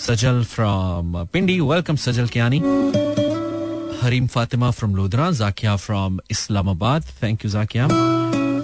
Sajal 0.00 0.42
from 0.50 1.24
Pindi 1.32 1.58
welcome 1.60 1.96
Sajal 2.02 2.26
Kiani 2.34 2.58
Harim 4.02 4.26
Fatima 4.34 4.70
from 4.70 4.94
Lodhra 4.96 5.30
Zakia 5.40 5.74
from 5.76 6.18
Islamabad 6.30 7.02
thank 7.22 7.44
you 7.44 7.50
Zakia 7.50 7.88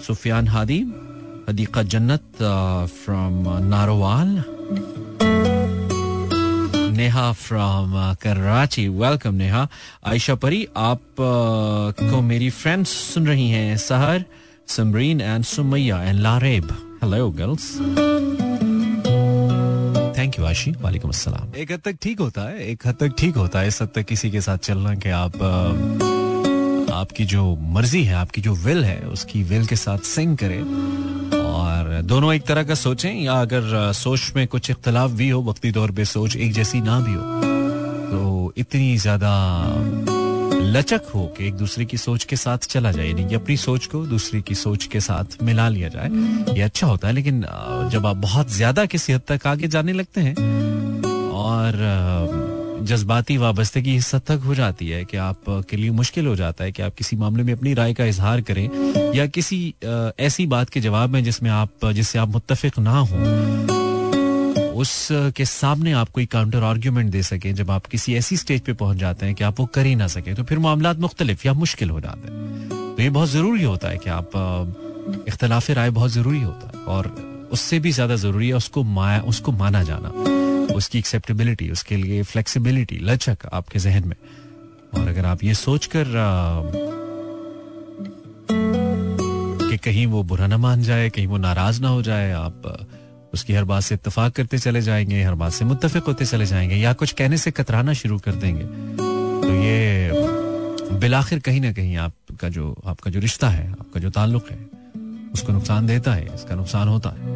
Sufiyan 0.07 0.49
Hadi 0.49 0.78
Hadiqa 1.49 1.83
Jannat 1.95 2.43
from 2.95 3.43
Narowal 3.75 4.31
Neha 6.97 7.31
from 7.43 7.93
Karachi 8.23 8.87
welcome 9.05 9.35
Neha 9.43 9.69
Ayesha 10.07 10.35
Pari 10.47 10.66
आप 10.87 11.23
को 12.00 12.23
मेरी 12.31 12.50
friends 12.62 12.97
सुन 13.12 13.26
रही 13.26 13.49
हैं 13.50 13.76
Sahar 13.85 14.25
Samreen 14.78 15.21
and 15.21 15.45
Sumaiya 15.52 16.02
and 16.02 16.19
Laraib 16.21 16.76
hello 17.05 17.31
girls 17.38 17.73
you 20.38 20.45
Ashi 20.45 20.71
वालेकुम 20.81 21.11
एक 21.57 21.73
हद 21.73 21.81
तक 21.85 21.97
ठीक 22.02 22.21
होता 22.21 22.43
है, 22.43 22.66
एक 22.69 22.87
हद 22.87 22.97
तक 23.00 23.14
ठीक 23.19 23.37
होता 23.37 23.61
है 23.61 23.69
इस 23.69 23.83
हद 23.83 23.88
तक 23.95 24.05
किसी 24.07 24.31
के 24.31 24.40
साथ 24.40 24.59
चलना 24.61 24.95
कि 24.97 25.11
आप 25.11 25.43
आपकी 26.93 27.25
जो 27.26 27.45
मर्ज़ी 27.71 28.02
है, 28.05 28.14
आपकी 28.14 28.40
जो 28.40 28.55
विल 28.57 28.85
है, 28.85 28.99
उसकी 29.09 29.43
विल 29.45 29.66
के 29.66 29.76
साथ 29.76 29.99
सिंग 30.07 30.37
करें। 30.37 30.62
और 31.37 32.00
दोनों 32.05 32.33
एक 32.35 32.47
तरह 32.47 32.64
का 32.64 32.75
सोचें, 32.76 33.12
या 33.14 33.40
अगर 33.43 33.93
सोच 33.95 34.33
में 34.37 34.47
कुछ 34.49 34.71
इख्तलाफ 34.71 35.11
भी 35.12 35.28
हो, 35.28 35.43
वक्ती 35.43 35.73
तौर 35.73 35.90
पे 35.90 36.05
सोच 36.07 36.37
एक 36.37 36.52
जैसी 36.52 36.81
ना 36.81 37.00
भी 37.00 37.14
हो 37.14 37.23
तो 38.07 38.52
इतनी 38.57 38.97
ज़्यादा 38.99 39.33
लचक 40.66 41.02
हो 41.14 41.26
के 41.37 41.46
एक 41.46 41.54
दूसरे 41.54 41.85
की 41.85 41.96
सोच 41.96 42.25
के 42.25 42.37
साथ 42.37 42.66
चला 42.68 42.90
जाए, 42.92 43.06
यानी 43.08 43.35
अपनी 43.35 43.56
सोच 43.56 43.87
को 43.87 44.04
दूसरे 44.06 44.40
की 44.42 44.54
सोच 44.54 44.85
के 44.87 45.00
साथ 45.00 45.42
मिला 45.42 45.68
लिया 45.68 45.88
जाए। 45.88 46.08
ये 46.56 46.62
अच्छा 46.62 46.87
होता 46.87 47.08
है, 47.08 47.14
लेकिन 47.14 47.40
जब 47.92 48.06
आप 48.06 48.16
बहुत 48.18 48.50
ज़्यादा 48.52 48.85
किसी 48.87 49.12
हद 49.12 49.23
तक 49.28 49.46
आगे 49.46 49.68
जाने 49.68 49.92
लगते 49.92 50.20
हैं, 50.20 50.35
और 51.35 52.85
जज्बाती 52.85 53.37
वाबस्तगी 53.37 53.94
इस 53.96 54.14
हद 54.14 54.23
तक 54.26 54.40
हो 54.46 54.54
जाती 54.54 54.88
है 54.88 55.04
कि 55.04 55.16
आप 55.18 55.44
के 55.70 55.76
लिए 55.76 55.90
मुश्किल 55.92 56.26
हो 56.26 56.35
जाता 56.37 56.64
है 56.64 56.73
कि 56.73 56.82
आप 56.82 56.94
किसी 56.94 57.16
मामले 57.16 57.42
में 57.42 57.52
अपनी 57.52 57.75
राय 57.75 57.94
का 57.94 58.04
इजहार 58.04 58.40
करें, 58.40 58.68
या 59.14 59.26
किसी 59.28 59.58
ऐसी 60.20 60.46
बात 60.46 60.70
के 60.70 60.80
जवाब 60.80 61.11
में 61.11 61.23
जिसमें 61.25 61.50
आप, 61.52 61.87
जिससे 61.87 62.18
आप 62.18 62.28
मुतफिक 62.28 62.78
ना 62.78 62.99
हो 62.99 63.75
उस 64.76 65.09
के 65.37 65.45
सामने 65.45 65.92
आप 65.92 66.09
कोई 66.09 66.26
काउंटर 66.26 66.62
आर्ग्यूमेंट 66.62 67.11
दे 67.11 67.23
सके 67.23 67.52
जब 67.52 67.71
आप 67.71 67.87
किसी 67.87 68.14
ऐसी 68.14 68.37
स्टेज 68.37 68.61
पे 68.61 68.73
पहुँच 68.73 68.97
जाते 68.97 69.26
हैं 69.26 69.35
कि 69.35 69.45
आप 69.45 69.61
वो 69.61 69.66
कर 69.66 69.87
ही 69.87 69.95
ना 69.95 70.06
सके 70.06 70.35
तो 70.35 70.45
फिर 70.45 70.59
मामला 70.59 70.92
मुख्तलिफ़ 71.00 71.47
या 71.47 71.52
मुश्किल 71.52 71.90
हो 71.90 72.00
जाते 72.00 72.33
हैं। 72.33 72.68
तो 72.68 73.02
ये 73.02 73.11
बहुत 73.11 73.28
ज़रूरी 73.28 73.62
होता 73.62 73.88
है 73.88 73.99
कि 73.99 74.11
आप 74.11 74.30
इख्तलाफ 75.28 75.71
राय 75.71 75.90
बहुत 75.90 76.11
ज़रूरी 76.11 76.42
होता 76.42 76.71
है 76.75 76.85
और 76.85 77.06
उससे 77.52 77.78
भी 77.78 77.92
ज़्यादा 77.92 78.16
ज़रूरी 78.16 78.49
है 78.49 78.54
उसको 78.54 78.83
माया, 78.83 79.21
उसको 79.21 79.52
माना 79.52 79.83
जाना। 79.83 80.09
उसकी 80.75 80.99
एक्सेप्टेबिलिटी 80.99 81.71
उसके 81.71 81.97
लिए 81.97 82.23
फ्लेक्सिबिलिटी 82.23 82.99
लचक 82.99 83.47
आपके 83.52 83.78
जहन 83.78 84.09
में। 84.09 84.16
और 84.95 85.09
अगर 85.09 85.25
आप 85.25 85.45
ये 85.45 85.54
सोच 85.54 85.64
सोचकर 85.76 86.04
कि 89.71 89.76
कहीं 89.76 90.06
वो 90.06 90.23
बुरा 90.23 90.47
ना 90.47 90.56
मान 90.56 90.83
जाए, 90.83 91.11
कहीं 91.11 91.26
वो 91.26 91.37
नाराज़ 91.37 91.80
ना 91.80 91.88
हो 91.88 92.02
जाए, 92.02 92.33
आप 92.33 92.62
उसकी 93.35 93.54
हर 93.54 93.64
बात 93.64 93.83
से 93.83 93.95
इतफाक 93.95 94.33
करते 94.33 94.59
चले 94.59 94.80
जाएँगे, 94.83 95.23
हर 95.23 95.35
बात 95.35 95.52
से 95.52 95.64
मुतफिक 95.64 96.04
होते 96.04 96.25
चले 96.25 96.47
जाएँगे, 96.47 96.76
या 96.76 96.92
कुछ 96.92 97.12
कहने 97.12 97.37
से 97.38 97.50
कतराना 97.50 97.92
शुरू 97.92 98.18
कर 98.18 98.35
देंगे। 98.35 98.64
तो 99.42 99.52
ये 99.54 100.99
बिलाखिर 100.99 101.38
कहीं 101.38 101.61
ना 101.61 101.73
कहीं 101.73 101.97
आपका 101.97 102.49
जो 102.49 102.75
आपका 102.87 103.11
जो 103.11 103.21
रिश्ता 103.21 103.49
है, 103.49 103.71
आपका 103.71 104.00
जो 104.00 104.11
ताल्लुक 104.11 104.50
है, 104.50 104.59
उसको 105.35 105.52
नुकसान 105.52 105.87
देता 105.87 106.12
है, 106.12 106.35
इसका 106.35 106.54
नुकसान 106.54 106.88
होता 106.88 107.11
है। 107.11 107.35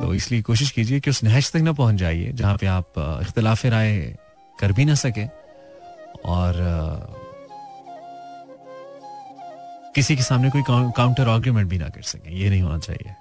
तो 0.00 0.14
इसलिए 0.14 0.42
कोशिश 0.42 0.70
कीजिए 0.70 1.00
कि 1.00 1.10
उस 1.10 1.22
नहज 1.24 1.50
तक 1.52 1.60
ना 1.60 1.72
पहुँच 1.72 1.94
जाइए, 1.94 2.32
जहाँ 2.32 2.56
पे 2.56 2.66
आप 2.66 2.92
इख्तलाफ 3.22 3.66
राय 3.66 4.16
कर 4.58 4.72
भी 4.72 4.84
ना 4.84 4.94
सके 4.94 5.24
और 6.24 6.62
किसी 9.94 10.16
के 10.16 10.22
सामने 10.22 10.50
कोई 10.50 10.62
काउंटर 10.68 11.28
आर्ग्यूमेंट 11.28 11.68
भी 11.68 11.78
ना 11.78 11.88
कर 11.88 12.02
सके। 12.02 12.38
ये 12.38 12.50
नहीं 12.50 12.62
होना 12.62 12.78
चाहिए। 12.78 13.14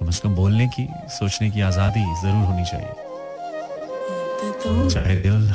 कम 0.00 0.10
से 0.10 0.20
कम 0.24 0.34
बोलने 0.34 0.66
की, 0.68 0.86
सोचने 1.08 1.50
की 1.50 1.60
आज़ादी 1.60 2.00
ज़रूर 2.00 2.44
होनी 2.44 2.64
चाहिए। 2.64 2.92
चाहे 4.88 5.16
दिल, 5.16 5.50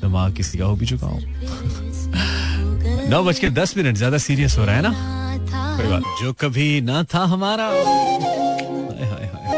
दिमाग 0.00 0.34
किसी 0.34 0.58
का 0.58 0.64
हो 0.64 0.76
भी 0.76 0.86
चुका 0.86 1.06
हो। 1.06 1.18
नौ 3.10 3.22
बज 3.24 3.38
के 3.38 3.50
दस 3.50 3.76
मिनट, 3.76 3.96
ज़्यादा 3.96 4.18
सीरियस 4.18 4.58
हो 4.58 4.64
रहा 4.64 4.76
है 4.76 4.82
ना? 4.82 4.92
कोई 5.78 5.86
बात, 5.86 6.02
जो 6.22 6.32
कभी 6.32 6.80
ना 6.80 7.02
था 7.14 7.24
हमारा। 7.24 7.66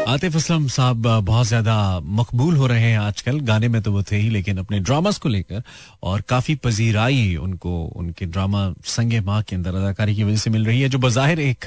आतिफ 0.07 0.35
असलम 0.35 0.67
साहब, 0.67 0.97
बहुत 1.25 1.47
ज़्यादा 1.47 1.99
मकबूल 2.03 2.55
हो 2.55 2.67
रहे 2.67 2.91
हैं 2.91 2.99
आजकल। 2.99 3.39
गाने 3.39 3.67
में 3.67 3.81
तो 3.81 3.91
वो 3.91 4.03
थे 4.03 4.15
ही, 4.15 4.29
लेकिन 4.29 4.57
अपने 4.57 4.79
ड्रामास 4.79 5.17
को 5.17 5.29
लेकर 5.29 5.61
और 6.03 6.21
काफ़ी 6.21 6.55
पजीराई 6.55 7.35
उनको, 7.35 7.83
उनके 7.95 8.25
ड्रामा 8.25 8.73
संगे 8.85 9.19
माँ 9.21 9.41
के 9.43 9.55
अंदर 9.55 9.75
अदाकारी 9.75 10.15
की 10.15 10.23
वजह 10.23 10.35
से 10.35 10.49
मिल 10.49 10.65
रही 10.65 10.81
है, 10.81 10.89
जो 10.89 10.97
बाहिर 10.97 11.39
एक 11.39 11.65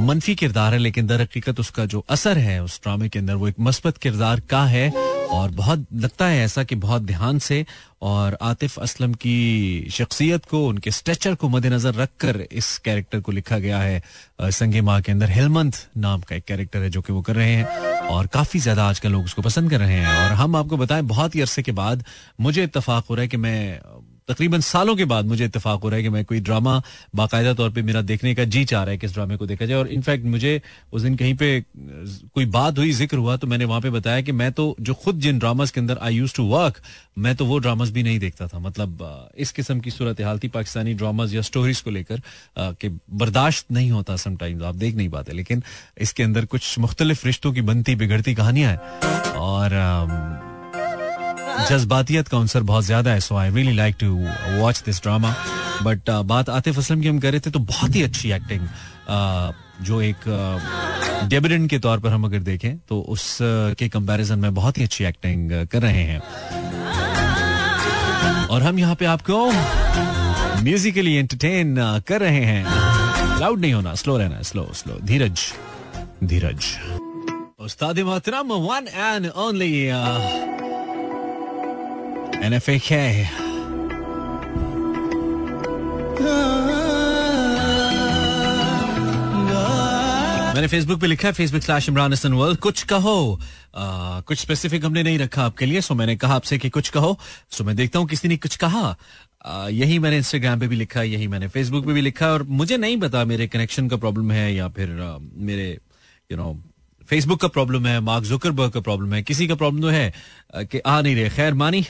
मनफी 0.00 0.34
किरदार 0.34 0.72
है, 0.72 0.78
लेकिन 0.78 1.06
दर 1.06 1.20
हकीकत 1.20 1.60
उसका 1.60 1.84
जो 1.86 2.04
असर 2.10 2.38
है, 2.38 2.62
उस 2.62 2.80
ड्रामे 2.82 3.08
के 3.08 3.18
अंदर 3.18 3.34
वो 3.34 3.48
एक 3.48 3.54
मस्बत 3.60 3.96
किरदार 3.96 4.40
का 4.50 4.64
है, 4.66 4.90
और 5.32 5.50
बहुत 5.50 5.86
लगता 5.94 6.26
है 6.26 6.44
ऐसा 6.44 6.62
कि 6.64 6.74
बहुत 6.76 7.02
ध्यान 7.02 7.38
से 7.38 7.64
और 8.02 8.36
आतिफ 8.42 8.78
असलम 8.78 9.14
की 9.14 9.88
शख्सियत 9.92 10.44
को, 10.44 10.66
उनके 10.68 10.90
स्ट्रेचर 10.90 11.34
को 11.34 11.48
मद्देनजर 11.48 11.94
रखकर 11.94 12.40
इस 12.42 12.76
कैरेक्टर 12.78 13.20
को 13.20 13.32
लिखा 13.32 13.58
गया 13.58 13.78
है 13.78 14.02
संगे 14.42 14.80
माँ 14.80 15.00
के 15.02 15.12
अंदर 15.12 15.30
हेलमंत 15.30 15.76
नाम 15.96 16.20
का 16.20 16.36
एक 16.36 16.44
कैरेक्टर 16.44 16.82
है 16.82 16.90
जो 16.90 17.02
कि 17.02 17.12
वो 17.12 17.22
कर 17.22 17.36
रहे 17.36 17.54
हैं, 17.54 17.64
और 18.08 18.26
काफ़ी 18.26 18.60
ज़्यादा 18.60 18.84
आजकल 18.84 19.12
लोग 19.12 19.24
उसको 19.24 19.42
पसंद 19.42 19.70
कर 19.70 19.78
रहे 19.78 19.94
हैं। 19.94 20.16
और 20.16 20.32
हम 20.32 20.56
आपको 20.56 20.76
बताएँ, 20.76 21.02
बहुत 21.04 21.34
ही 21.34 21.40
अरसे 21.40 21.62
के 21.62 21.72
बाद 21.72 22.04
मुझे 22.40 22.64
इतफाक 22.64 23.04
हो 23.10 23.14
रहा 23.14 23.22
है 23.22 23.28
कि 23.28 23.36
मैं 23.36 23.80
तकरीबन 24.32 24.60
सालों 24.62 24.96
के 24.96 25.04
बाद 25.06 25.24
मुझे 25.26 25.44
इतफाक 25.44 25.80
हो 25.82 25.88
रहा 25.88 25.96
है 25.96 26.02
कि 26.02 26.08
मैं 26.08 26.24
कोई 26.24 26.40
ड्रामा 26.42 26.82
बाकायदा 27.14 27.52
तौर 27.54 27.70
पे 27.70 27.82
मेरा 27.82 28.00
देखने 28.02 28.34
का 28.34 28.44
जी 28.46 28.64
चाह 28.64 28.82
रहा 28.82 28.90
है 28.90 28.98
कि 28.98 29.06
इस 29.06 29.14
ड्रामे 29.14 29.36
को 29.36 29.46
देखा 29.46 29.66
जाए। 29.66 29.78
और 29.78 29.88
इनफैक्ट 29.90 30.24
मुझे 30.26 30.60
उस 30.92 31.02
दिन 31.02 31.16
कहीं 31.16 31.34
पे 31.34 31.48
कोई 31.70 32.46
बात 32.48 32.78
हुई, 32.78 32.90
ज़िक्र 32.92 33.16
हुआ 33.16 33.36
तो 33.36 33.46
मैंने 33.46 33.64
वहाँ 33.64 33.80
पे 33.80 33.90
बताया 33.90 34.20
कि 34.20 34.32
मैं 34.32 34.50
तो 34.52 34.74
जो 34.80 34.94
खुद 34.94 35.20
जिन 35.20 35.38
ड्रामास 35.38 35.70
के 35.70 35.80
अंदर 35.80 35.98
आई 36.02 36.14
यूज़ 36.14 36.34
टू 36.36 36.44
वर्क 36.46 36.80
मैं 37.18 37.34
तो 37.36 37.46
वो 37.46 37.58
ड्रामास 37.58 37.90
भी 37.90 38.02
नहीं 38.02 38.18
देखता 38.18 38.46
था। 38.48 38.58
मतलब 38.58 39.30
इस 39.38 39.52
किस्म 39.52 39.80
की 39.80 39.90
सूरत 39.90 40.20
हाल 40.22 40.38
थी 40.38 40.48
पाकिस्तानी 40.50 40.94
ड्रामाज 40.94 41.34
या 41.34 41.42
स्टोरीज 41.42 41.80
को 41.80 41.90
लेकर 41.90 42.22
कि 42.58 42.88
बर्दाश्त 43.14 43.70
नहीं 43.72 43.90
होता 43.90 44.16
समटाइम्स 44.18 44.62
आप 44.64 44.76
देख 44.76 44.94
नहीं 44.96 45.08
पाते। 45.08 45.32
लेकिन 45.32 45.62
इसके 46.00 46.22
अंदर 46.22 46.44
कुछ 46.46 46.78
मुख्तलिफ़ 46.78 47.26
रिश्तों 47.26 47.52
की 47.52 47.62
बनती, 47.62 47.94
बिगड़ती 47.96 48.34
कहानियाँ 48.34 48.70
हैं। 48.70 48.80
और 49.34 50.41
जज्बातियत 51.68 52.28
का 52.28 52.38
अंसर 52.38 52.62
बहुत 52.62 52.84
ज़्यादा 52.84 53.10
है 53.10 53.20
so 53.20 53.36
I 53.36 53.50
really 53.50 53.72
like 53.72 53.96
to 54.00 54.14
watch 54.60 54.82
this 54.86 55.02
drama 55.02 55.34
but 55.82 56.10
बात 56.26 56.48
आतिफ 56.50 56.78
असलम 56.78 57.00
की 57.00 57.08
हम 57.08 57.18
कर 57.18 57.30
रहे 57.30 57.40
थे 57.40 57.50
तो 57.50 57.58
बहुत 57.58 57.94
ही 57.94 58.02
अच्छी 58.02 58.32
एक्टिंग 58.32 58.60
uh, 58.60 59.52
जो 59.86 60.00
एक 60.02 60.16
डेबिडेंट 61.28 61.64
uh, 61.64 61.70
के 61.70 61.78
तौर 61.78 62.00
पर 62.00 62.08
हम 62.08 62.24
अगर 62.24 62.38
देखें 62.38 62.78
तो 62.88 63.00
उस 63.00 63.24
uh, 63.34 63.74
के 63.78 63.88
कंपैरिजन 63.88 64.38
में 64.38 64.54
बहुत 64.54 64.78
ही 64.78 64.84
अच्छी 64.84 65.04
एक्टिंग 65.04 65.50
कर 65.72 65.82
रहे 65.82 66.02
हैं। 66.02 66.20
और 68.48 68.62
हम 68.62 68.78
यहाँ 68.78 68.94
पे 68.94 69.04
आपको 69.06 69.44
म्यूजिकली 70.62 71.14
एंटरटेन 71.14 71.76
कर 72.08 72.20
रहे 72.20 72.44
हैं। 72.44 72.64
लाउड 73.40 73.60
नहीं 73.60 73.72
होना 73.72 73.94
स्लो 73.94 74.16
रहना 74.18 74.42
स्लो 74.42 74.68
स्लो 74.74 74.98
धीरज 75.02 75.40
धीरज। 76.24 76.64
उस्ताद 77.58 77.98
मोहतरम 77.98 78.52
वन 78.68 78.88
एंड 78.94 79.26
ओनली 79.26 79.72
NFAK. 82.42 82.92
मैंने 90.54 90.66
फेसबुक 90.68 91.00
पे 91.00 91.06
लिखा 91.06 91.28
है 91.28 91.34
Facebook 91.34 91.62
slash 91.62 91.88
Imran 91.88 92.12
Hasan 92.12 92.32
world 92.32 92.58
कुछ 92.58 92.82
कहो। 92.82 93.40
आ, 93.76 94.20
कुछ 94.20 94.38
स्पेसिफिक 94.38 94.84
हमने 94.84 95.02
नहीं 95.02 95.18
रखा 95.18 95.44
आपके 95.44 95.66
लिए 95.66 95.80
सो 95.80 95.94
मैंने 95.94 96.16
कहा 96.16 96.34
आपसे 96.34 96.58
कि 96.58 96.68
कुछ 96.68 96.88
कहो। 96.88 97.18
सो 97.50 97.64
मैं 97.64 97.76
देखता 97.76 97.98
हूँ 97.98 98.08
किसी 98.08 98.28
ने 98.28 98.36
कुछ 98.36 98.56
कहा। 98.56 98.96
आ, 99.46 99.68
यही 99.68 99.98
मैंने 99.98 100.16
इंस्टाग्राम 100.16 100.60
पे 100.60 100.68
भी 100.68 100.76
लिखा 100.76 101.02
यही 101.02 101.26
मैंने 101.28 101.48
फेसबुक 101.48 101.86
पे 101.86 101.92
भी 101.92 102.00
लिखा 102.00 102.26
और 102.26 102.42
मुझे 102.42 102.76
नहीं 102.76 102.96
पता 103.00 103.24
मेरे 103.24 103.46
कनेक्शन 103.46 103.88
का 103.88 103.96
प्रॉब्लम 103.96 104.30
है 104.30 104.54
या 104.54 104.68
फिर 104.68 105.00
आ, 105.00 105.16
मेरे 105.20 105.78
यू 106.30 106.36
नो 106.36 106.62
फेसबुक 107.08 107.40
का 107.40 107.48
प्रॉब्लम 107.48 107.86
है 107.86 108.00
मार्क 108.00 108.24
जुकरबर्ग 108.24 108.70
का 108.70 108.80
प्रॉब्लम 108.80 109.14
है 109.14 109.22
किसी 109.22 109.46
का 109.48 109.54
प्रॉब्लम 109.54 109.82
तो 109.82 109.88
है 109.88 110.12
कि 110.56 110.78
आ 110.78 111.00
नहीं 111.00 111.16
रहे। 111.16 111.30
खैर 111.30 111.54
मानी। 111.54 111.84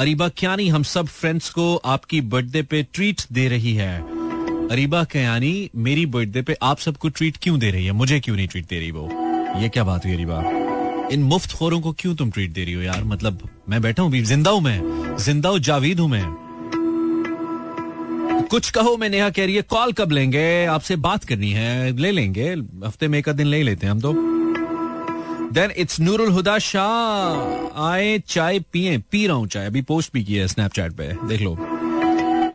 अरीबा 0.00 0.28
क्यानी 0.28 0.68
हम 0.68 0.82
सब 0.82 1.06
फ्रेंड्स 1.06 1.50
को 1.50 1.76
आपकी 1.76 2.20
बर्थडे 2.20 2.62
पे 2.62 2.82
ट्रीट 2.82 3.22
दे 3.32 3.48
रही 3.48 3.72
है। 3.74 3.98
अरीबा 4.68 5.04
कयानी 5.04 5.70
मेरी 5.76 6.06
बर्थडे 6.06 6.42
पे 6.42 6.56
आप 6.62 6.78
सबको 6.78 7.08
ट्रीट 7.08 7.36
क्यों 7.36 7.58
दे 7.58 7.70
रही 7.70 7.86
है? 7.86 7.92
मुझे 7.92 8.20
क्यों 8.20 8.36
नहीं 8.36 8.46
ट्रीट 8.48 8.66
दे 8.66 8.78
रही 8.78 8.90
वो? 8.90 9.08
ये 9.60 9.68
क्या 9.68 9.84
बात 9.84 10.04
हुई 10.04 10.14
अरीबा? 10.14 10.40
इन 11.12 11.22
मुफ़्त 11.22 11.52
खोरों 11.52 11.80
को 11.80 11.92
क्यों 11.92 12.14
तुम 12.14 12.30
ट्रीट 12.30 12.52
दे 12.52 12.64
रही 12.64 12.74
हो 12.74 12.82
यार? 12.82 13.04
मतलब 13.04 13.48
मैं 13.68 13.82
बैठा 13.82 14.02
हूँ, 14.02 14.12
ज़िंदा 14.12 14.50
हूँ 14.50 14.60
मैं। 14.60 15.16
ज़िंदा 15.16 15.48
हूँ 15.48 15.58
जावीद 15.58 16.00
हूँ 16.00 16.08
मैं। 16.08 16.24
कुछ 18.50 18.70
कहो, 18.70 18.96
मैं 18.96 19.10
नेहा 19.10 19.30
कह 19.30 19.46
रही 19.46 19.54
है 19.54 19.62
कॉल 19.62 19.92
कब 19.92 20.12
लेंगे? 20.12 20.64
आपसे 20.64 20.96
बात 20.96 21.24
करनी 21.24 21.50
है, 21.50 21.96
ले 21.96 22.10
लेंगे। 22.10 22.52
हफ़्ते 22.86 23.08
में 23.08 23.18
एक 23.18 23.28
दिन 23.28 23.46
ले 23.46 23.62
लेते 23.62 23.86
हैं 23.86 23.92
हम 23.92 24.00
तो। 24.00 24.29
देन 25.52 25.70
इट्स 25.76 26.00
नूरुल 26.00 26.28
हुदा 26.28 26.58
शाह 26.58 27.82
आए, 27.82 28.18
चाय 28.18 28.60
पिए, 28.60 28.98
पी 28.98 29.26
रहा 29.26 29.36
हूँ 29.36 29.48
चाय। 29.48 29.66
अभी 29.66 29.82
पोस्ट 29.82 30.12
भी 30.14 30.24
किया 30.24 30.42
है 30.42 30.48
स्नैपचैट 30.48 30.92
पे। 30.92 31.12
देख 31.28 31.40
लो। 31.40 31.56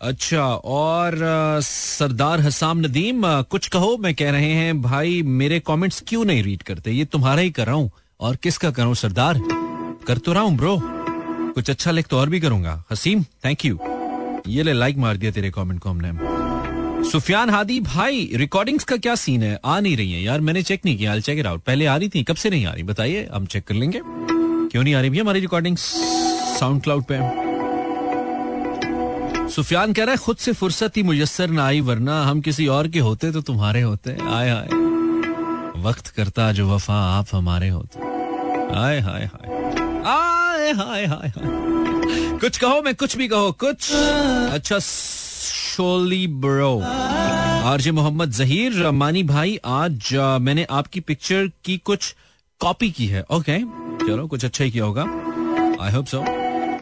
अच्छा 0.02 0.44
और 0.56 1.16
सरदार 1.62 2.40
हसाम 2.40 2.80
नदीम 2.80 3.22
कुछ 3.26 3.68
कहो, 3.68 3.98
मैं 3.98 4.16
कह 4.16 4.32
रहे 4.32 4.52
हैं, 4.52 4.82
भाई, 4.82 5.22
मेरे 5.22 5.60
कमेंट्स 5.60 6.04
क्यों 6.08 6.26
नहीं 6.26 6.44
रीड 6.44 6.64
करते? 6.64 6.92
ये 6.92 7.06
तुम्हारा 7.06 7.42
ही 7.42 7.52
कर 7.52 7.66
रहा 7.66 7.76
हूँ। 7.76 7.92
और 8.20 8.36
किसका 8.36 8.70
कर 8.72 8.76
करूँ 8.76 8.96
सरदार? 8.96 9.40
कर 10.08 10.18
तो 10.18 10.34
रहा 10.34 10.44
हूँ 10.44 10.58
ब्रो 10.58 10.80
कुछ 11.54 11.70
अच्छा 11.70 11.92
लिख 11.92 12.08
तो 12.08 12.18
और 12.18 12.30
भी 12.30 12.40
करूँगा। 12.40 12.84
हसीम 12.92 13.24
थैंक 13.24 13.66
यू 13.66 13.80
ये 14.48 14.64
ले 14.64 14.74
लाइक 14.74 14.98
मार 14.98 15.18
दिया 15.18 15.32
तेरे 15.32 15.50
कमेंट 15.50 15.80
को 15.80 15.90
हमने। 15.90 16.35
सुफियान 17.12 17.50
हादी, 17.50 17.80
भाई 17.80 18.30
रिकॉर्डिंग्स 18.36 18.84
का 18.84 18.96
क्या 18.98 19.16
सीन 19.16 19.44
है? 19.44 19.60
आ 19.66 19.80
नहीं 19.80 19.98
रही 19.98 20.12
है। 20.12 20.22
यार, 20.24 20.42
मैंने 20.42 20.62
चेक 20.64 20.82
नहीं 20.86 20.98
किया। 20.98 21.20
चेक 21.20 21.40
इट 21.40 21.46
आउट 21.46 21.62
पहले 21.64 21.86
आ 21.86 21.96
रही 21.98 22.10
थी, 22.10 22.24
कब 22.24 22.36
से 22.36 22.50
नहीं 22.50 22.66
आ 22.66 22.72
रही? 22.72 22.84
बताइए, 22.84 23.28
हम 23.34 23.46
चेक 23.46 23.64
कर 23.64 23.76
लेंगे। 23.76 24.02
क्यों 24.04 24.84
नहीं 24.84 24.96
आ 24.96 25.02
रही 25.02 25.10
भैया 25.10 25.24
हमारी 25.24 25.40
रिकॉर्डिंग 25.40 25.78
साउंड 25.78 26.82
क्लाउड 26.84 27.04
पे। 27.12 27.20
सुफियान 29.50 29.94
कह 29.94 30.04
रहा 30.04 30.12
है, 30.12 30.18
खुद 30.18 30.38
से 30.38 30.54
फुर्सत 30.54 30.98
ही 30.98 31.04
मुयसर 31.04 31.50
ना 31.50 31.66
आई, 31.66 31.82
वरना 31.82 32.22
हम 32.24 32.42
किसी 32.42 32.68
और 32.68 32.88
के 32.88 33.00
होते 33.00 33.32
तो 33.32 33.42
तुम्हारे 33.42 33.82
होते। 33.82 34.18
आए 34.30 34.50
हाय 34.50 34.68
वक्त 35.84 36.08
करता 36.08 36.52
जो 36.52 36.68
वफा 36.70 36.96
आप 37.20 37.26
हमारे 37.32 37.70
होते। 37.70 38.00
आए 38.76 39.00
हाय 39.00 39.26
हाय 39.26 39.54
आए 40.08 40.72
हाय 40.72 41.06
हाय 41.06 41.28
हाय 41.28 41.32
कुछ 42.40 42.58
कहो, 42.58 42.82
मैं 42.82 42.96
कुछ 42.96 43.18
भी 43.18 43.28
कहो। 43.28 43.52
कुछ 43.52 43.92
अच्छा 43.92 44.80
शोली 45.76 46.28
ब्रो 46.28 46.80
आरजे 47.66 47.92
मोहम्मद 47.92 48.32
जहीर 48.32 48.92
मानी 48.92 49.24
भाई 49.24 49.58
आज 49.66 50.10
मैंने 50.42 50.66
आपकी 50.72 51.00
पिक्चर 51.00 51.50
की 51.66 51.78
कुछ 51.78 52.16
कॉपी 52.60 52.90
की 52.92 53.06
है। 53.06 53.24
ओके 53.32 53.58
चलो, 54.08 54.28
कुछ 54.28 54.46
अच्छा 54.46 54.64
ही 54.64 54.72
किया 54.72 54.84
होगा। 54.84 55.02
आई 55.82 55.92
होप 55.92 56.06
सो 56.06 56.20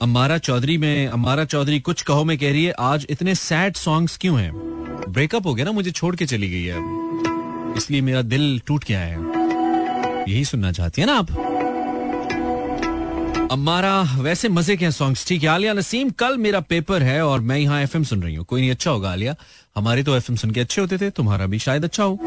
अमारा 0.01 0.37
चौधरी 0.37 0.77
में, 0.77 1.07
अमारा 1.07 1.45
चौधरी, 1.45 1.79
कुछ 1.79 2.01
कहो 2.01 2.23
मैं 2.23 2.37
कह 2.37 2.51
रही 2.51 2.65
है, 2.65 2.73
आज 2.79 3.07
इतने 3.09 3.35
सैड 3.35 3.75
सॉन्ग्स 3.75 4.17
क्यों 4.17 4.39
हैं? 4.39 4.51
ब्रेकअप 5.09 5.47
हो 5.47 5.53
गया 5.53 5.65
ना, 5.65 5.71
मुझे 5.71 5.91
छोड़ 5.91 6.15
के 6.15 6.25
चली 6.25 6.49
गई 6.49 6.63
है। 6.63 7.77
इसलिए 7.77 8.01
मेरा 8.01 8.21
दिल 8.21 8.61
टूट 8.67 8.85
गया 8.85 8.99
है। 8.99 9.17
यही 10.29 10.45
सुनना 10.45 10.71
चाहती 10.71 11.01
है 11.01 11.07
ना 11.07 11.13
आप? 11.13 11.31
अम्मारा, 13.51 14.01
वैसे 14.17 14.49
मज़े 14.49 14.77
के 14.77 14.91
सॉन्ग्स 14.91 15.27
ठीक 15.27 15.43
है? 15.43 15.49
आलिया 15.49 15.73
नसीम, 15.73 16.09
कल 16.09 16.37
मेरा 16.37 16.59
पेपर 16.59 17.03
है 17.03 17.25
और 17.25 17.39
मैं 17.39 17.57
यहाँ 17.57 17.81
एफएम 17.81 18.03
सुन 18.03 18.23
रही 18.23 18.35
हूँ। 18.35 18.45
कोई 18.45 18.61
नहीं 18.61 18.71
अच्छा 18.71 18.91
होगा 18.91 19.11
आलिया। 19.11 19.35
हमारे 19.75 20.03
तो 20.03 20.15
एफएम 20.15 20.35
सुन 20.35 20.51
के 20.51 20.59
अच्छे 20.59 20.81
होते 20.81 20.97
थे, 20.97 21.09
तुम्हारा 21.09 21.45
भी 21.45 21.59
शायद 21.59 21.83
अच्छा 21.83 22.03
हो। 22.03 22.19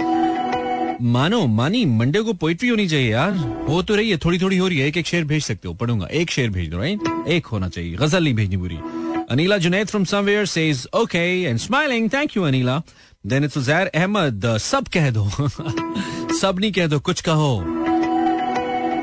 मानो, 1.02 1.46
मानी, 1.46 1.84
मंडे 1.84 2.20
को 2.20 2.32
पोइट्री 2.32 2.68
होनी 2.68 2.88
चाहिए 2.88 3.10
यार। 3.10 3.36
हो 3.68 3.82
तो 3.82 3.94
रही 3.94 4.10
है 4.10 4.16
थोड़ी 4.16 4.38
थोड़ी 4.38 4.56
हो 4.56 4.68
रही 4.68 4.78
है 4.78 4.88
एक 4.88 4.96
एक 4.96 5.06
शेर 5.06 5.24
भेज 5.24 5.44
सकते 5.44 5.68
हो। 5.68 5.74
पढ़ूँगा, 5.74 6.06
एक 6.06 6.30
शेर 6.30 6.50
भेज 6.50 6.70
दो 6.70 6.78
राइट 6.78 7.28
एक 7.28 7.46
होना 7.46 7.68
चाहिए, 7.68 7.94
गज़ल 7.94 8.24
नहीं 8.24 8.34
भेजनी 8.34 8.56
पूरी। 8.56 8.78
Anila 9.30 9.58
Junaid 9.58 9.86
from 9.86 10.04
somewhere 10.04 10.46
says 10.46 10.86
okay 10.94 11.42
and 11.42 11.58
smiling 11.58 12.10
thank 12.12 12.36
you 12.36 12.42
Anila. 12.42 12.82
Then 13.26 13.44
it's 13.44 13.68
Ahmed 13.70 14.56
सब 14.58 14.88
कह 14.88 15.10
दो। 15.10 15.30
सब 16.40 16.56
नहीं 16.60 16.72
कह 16.72 16.86
दो, 16.86 16.98
कुछ 16.98 17.20
कहो। 17.20 17.85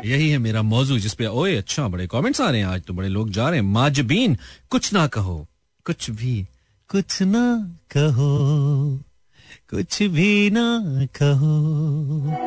यही 0.06 0.30
है 0.30 0.38
मेरा 0.38 0.62
मौजू 0.62 1.00
जिसपे 1.00 1.26
ओए 1.26 1.56
अच्छा 1.56 1.88
बड़े 1.88 2.08
कमेंट्स 2.08 2.42
आ 2.42 2.50
रहे 2.50 2.60
हैं 2.60 2.68
आज 2.68 2.82
तो 2.82 2.94
बड़े 2.94 3.10
लोग 3.10 3.30
जा 3.30 3.50
रहे 3.50 3.60
हैं। 3.60 3.66
माजबीन, 3.66 4.38
कुछ 4.70 4.94
ना 4.94 5.08
कहो। 5.08 5.48
कुछ 5.86 6.10
भी, 6.10 6.48
कुछ 6.90 7.22
ना 7.22 7.76
कहो। 7.98 9.02
कुछ 9.70 10.04
भी 10.04 10.50
ना 10.50 10.82
कहो। 11.06 12.38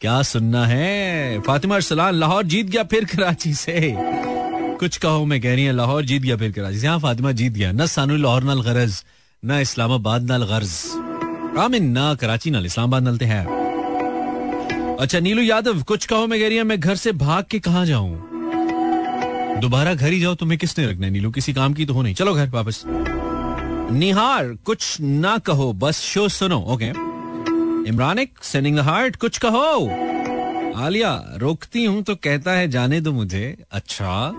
क्या 0.00 0.22
सुनना 0.22 0.66
है? 0.66 1.40
फातिमा 1.40 1.74
अरसलान, 1.74 2.14
लाहौर 2.14 2.44
जीत 2.44 2.66
गया 2.66 2.82
फिर 2.82 3.04
कराची 3.04 3.54
से। 3.54 3.94
कुछ 4.76 4.96
कहो, 4.96 5.24
मैं 5.24 5.40
कह 5.40 5.54
रही 5.54 5.64
है, 5.64 5.72
लाहौर 5.72 6.04
जीत 6.04 6.22
गया 6.22 6.36
फिर 6.36 6.52
कराची 6.52 6.78
से। 6.78 6.86
हाँ 6.86 6.98
फातिमा 6.98 7.32
जीत 7.32 7.52
गया। 7.52 7.72
न 7.72 7.86
सानू 7.86 8.16
लाहौर 8.16 8.42
नाल 8.42 8.62
गरज, 8.62 9.04
न 9.44 9.52
इस्लामाबाद 9.52 10.22
नाल 10.22 10.44
गर्ज। 10.44 10.70
आमिन, 11.58 11.90
ना 11.90 12.14
कराची 12.14 12.50
नाल 12.50 12.66
इस्लामाबाद 12.66 13.02
नाल 13.02 13.18
है। 13.22 13.61
अच्छा 15.02 15.20
नीलू 15.20 15.42
यादव, 15.42 15.82
कुछ 15.82 16.06
कहो 16.06 16.26
मैं 16.26 16.40
कह 16.40 16.48
रही 16.48 16.62
मैं 16.62 16.80
घर 16.80 16.96
से 16.96 17.12
भाग 17.12 17.44
के 17.50 17.58
कहा 17.58 17.84
जाऊँ? 17.84 18.28
दोबारा 19.60 19.94
घर 19.94 20.12
ही 20.12 20.20
जाओ, 20.20 20.34
तुम्हें 20.34 20.58
किसने 20.58 20.86
रखना 20.86 21.06
है? 21.06 21.12
नीलू, 21.12 21.30
किसी 21.30 21.52
काम 21.52 21.74
की 21.74 21.86
तो 21.86 21.94
हो 21.94 22.02
नहीं। 22.02 22.14
चलो 22.14 22.34
घर 22.34 22.48
वापस। 22.48 22.84
निहार, 23.92 24.48
कुछ 24.64 25.00
ना 25.00 25.38
कहो, 25.38 25.72
बस 25.72 26.00
शो 26.00 26.28
सुनो, 26.28 26.58
ओके? 26.58 26.86
इमरानिक 27.88 28.30
सेंडिंग 28.42 28.78
हार्ट 28.78 29.16
कुछ 29.16 29.38
कहो। 29.38 29.88
आलिया, 30.82 31.24
रोकती 31.36 31.84
हूँ 31.84 32.02
तो 32.02 32.14
कहता 32.14 32.50
है, 32.50 32.70
जाने 32.70 33.00
दो 33.00 33.12
मुझे। 33.12 33.56
अच्छा 33.72 34.32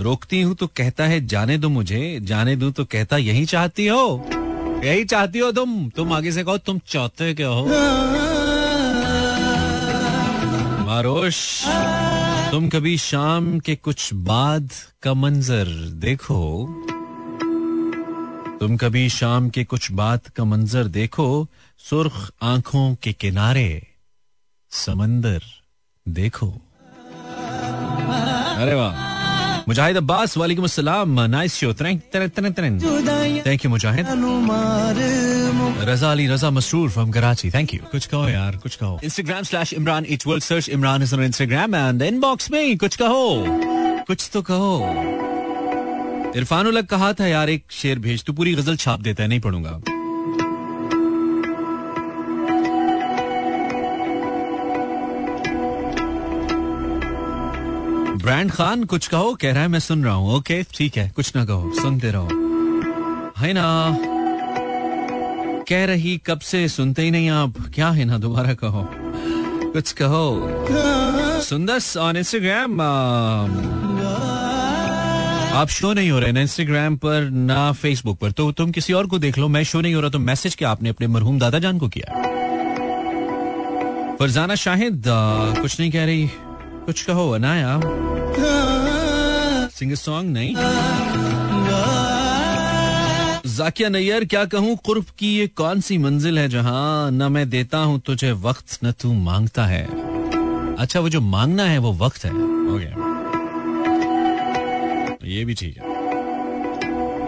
रोकती 0.00 0.42
हूँ 0.42 0.54
तो 0.54 0.66
कहता 0.66 1.04
है, 1.04 1.26
जाने 1.26 1.58
दो 1.58 1.68
मुझे। 1.68 2.18
जाने 2.22 2.56
दो 2.56 2.70
तो 2.70 2.84
कहता, 2.84 3.16
यही 3.16 3.44
चाहती 3.44 3.86
हो? 3.86 4.26
यही 4.84 5.04
चाहती 5.04 5.38
हो 5.38 5.52
तुम? 5.52 5.88
तुम 5.88 6.12
आगे 6.12 6.32
से 6.32 6.44
कहो, 6.44 6.58
तुम 6.58 6.80
चाहते 6.86 7.34
क्या 7.34 7.48
हो? 7.48 7.68
मारोश, 10.90 11.64
तुम 12.50 12.68
कभी 12.68 12.98
शाम 12.98 13.58
के 13.58 13.76
कुछ 13.76 14.14
बाद 14.14 14.70
का 15.02 15.14
मंजर 15.14 15.64
देखो? 15.90 16.66
तुम 18.60 18.76
कभी 18.76 19.08
शाम 19.08 19.48
के 19.48 19.64
कुछ 19.64 19.92
बात 19.92 20.28
का 20.28 20.44
मंजर 20.44 20.84
देखो? 20.84 21.48
सुर्ख 21.78 22.30
आँखों 22.42 22.94
के 22.94 23.12
किनारे 23.12 23.86
समंदर 24.70 25.42
देखो। 26.08 26.48
अरे 28.56 28.74
वाह। 28.74 29.09
मुजाहिद 29.68 29.96
अब्बास 29.96 30.36
वालेकुम 30.36 30.64
अस्सलाम। 30.64 31.20
Nice 31.30 31.54
show 31.54 31.72
thank 31.74 33.64
you 33.64 33.70
Mujahid. 33.70 34.06
Raza 35.88 36.10
Ali 36.12 36.26
Raza 36.26 36.50
Masroor 36.50 36.90
from 36.90 37.10
Karachi 37.10 37.50
thank 37.50 37.74
you 37.74 37.80
कुछ 37.92 38.06
कहो 38.06 38.28
यार 38.28 38.56
कुछ 38.56 38.76
कहो। 38.76 39.00
Instagram 39.04 39.42
slash 39.42 39.72
Imran 39.72 40.04
H 40.08 40.26
world 40.26 40.44
search 40.44 40.68
Imran 40.68 41.02
is 41.02 41.14
on 41.14 41.22
Instagram 41.24 41.74
and 41.74 42.02
inbox 42.02 42.50
में 42.50 42.76
कुछ 42.78 42.96
कहो। 42.96 43.44
कुछ 44.06 44.30
तो 44.32 44.42
कहो। 44.50 44.74
इरफान 46.36 46.66
उलग 46.66 46.86
कहा 46.86 47.12
था 47.12 47.26
यार 47.26 47.50
एक 47.50 47.64
शेर 47.72 47.98
भेज। 47.98 48.24
तू 48.24 48.32
पूरी 48.32 48.54
गज़ल 48.54 48.76
छाप 48.76 49.00
देता 49.00 49.22
है 49.22 49.28
नहीं 49.28 49.40
पढ़ूँगा। 49.40 49.80
ब्रांड 58.22 58.50
खान, 58.50 58.84
कुछ 58.84 59.06
कहो, 59.06 59.34
कह 59.34 59.52
रहा 59.52 59.62
है, 59.62 59.68
मैं 59.68 59.78
सुन 59.78 60.04
रहा 60.04 60.14
हूँ। 60.14 60.34
ओके 60.34 60.62
ठीक 60.74 60.96
है, 60.96 61.08
कुछ 61.16 61.32
ना 61.36 61.44
कहो, 61.44 61.72
सुनते 61.80 62.10
रहो। 62.10 62.28
है 63.38 63.52
ना। 63.52 63.96
कह 65.68 65.84
रही, 65.84 66.16
कब 66.26 66.40
से 66.40 66.68
सुनते 66.68 67.02
ही 67.02 67.10
नहीं 67.10 67.30
आप? 67.30 67.54
क्या 67.74 67.90
है 67.90 68.04
ना, 68.04 68.18
दोबारा 68.18 68.54
कहो। 68.54 68.88
कुछ 69.72 69.92
कहो। 69.92 71.40
सुंदर 71.42 71.80
ऑन 72.00 72.16
इंस्टाग्राम 72.16 72.80
आप 75.50 75.68
शो 75.68 75.92
नहीं 75.92 76.10
हो 76.10 76.18
रहे 76.18 76.32
ना 76.32 76.40
इंस्टाग्राम 76.40 76.96
पर, 76.96 77.30
ना 77.30 77.72
फेसबुक 77.72 78.18
पर। 78.18 78.30
तो 78.30 78.50
तुम 78.52 78.70
किसी 78.70 78.92
और 78.92 79.06
को 79.06 79.18
देख 79.18 79.38
लो, 79.38 79.48
मैं 79.48 79.62
शो 79.64 79.80
नहीं 79.80 79.94
हो 79.94 80.00
रहा 80.00 80.10
तो 80.10 80.18
मैसेज 80.18 80.54
क्या 80.54 80.70
आपने 80.70 80.88
अपने 80.88 81.06
मरहूम 81.06 81.38
दादा 81.38 81.58
जान 81.58 81.78
को 81.78 81.88
किया? 81.88 82.12
फरजाना 84.16 84.54
शाहिद 84.54 85.04
कुछ 85.08 85.80
नहीं 85.80 85.90
कह 85.90 86.04
रही। 86.04 86.28
कुछ 86.90 87.02
कहो 87.02 87.30
अनाया 87.30 87.80
सिंग 89.70 89.94
सॉन्ग 89.94 90.30
नहीं? 90.32 90.54
जाकिया 93.46 93.88
नैयर 93.88 94.24
क्या 94.24 94.44
कहूँ? 94.44 94.76
कुर्ब 94.76 95.04
की 95.18 95.28
ये 95.34 95.46
कौन 95.46 95.80
सी 95.80 95.98
मंजिल 95.98 96.38
है 96.38 96.48
जहाँ 96.48 97.10
न 97.10 97.30
मैं 97.32 97.48
देता 97.50 97.78
हूँ 97.78 98.00
तुझे 98.00 98.32
वक्त 98.32 98.78
न 98.84 98.92
तू 98.92 99.12
माँगता 99.12 99.66
है? 99.66 99.84
अच्छा 100.76 101.00
वो 101.00 101.08
जो 101.08 101.20
मांगना 101.20 101.64
है 101.64 101.78
वो 101.78 101.92
वक्त 101.92 102.24
है। 102.24 102.32
ओके 102.74 102.90
ये 105.30 105.44
भी 105.44 105.54
ठीक 105.54 105.76
है। 105.78 105.84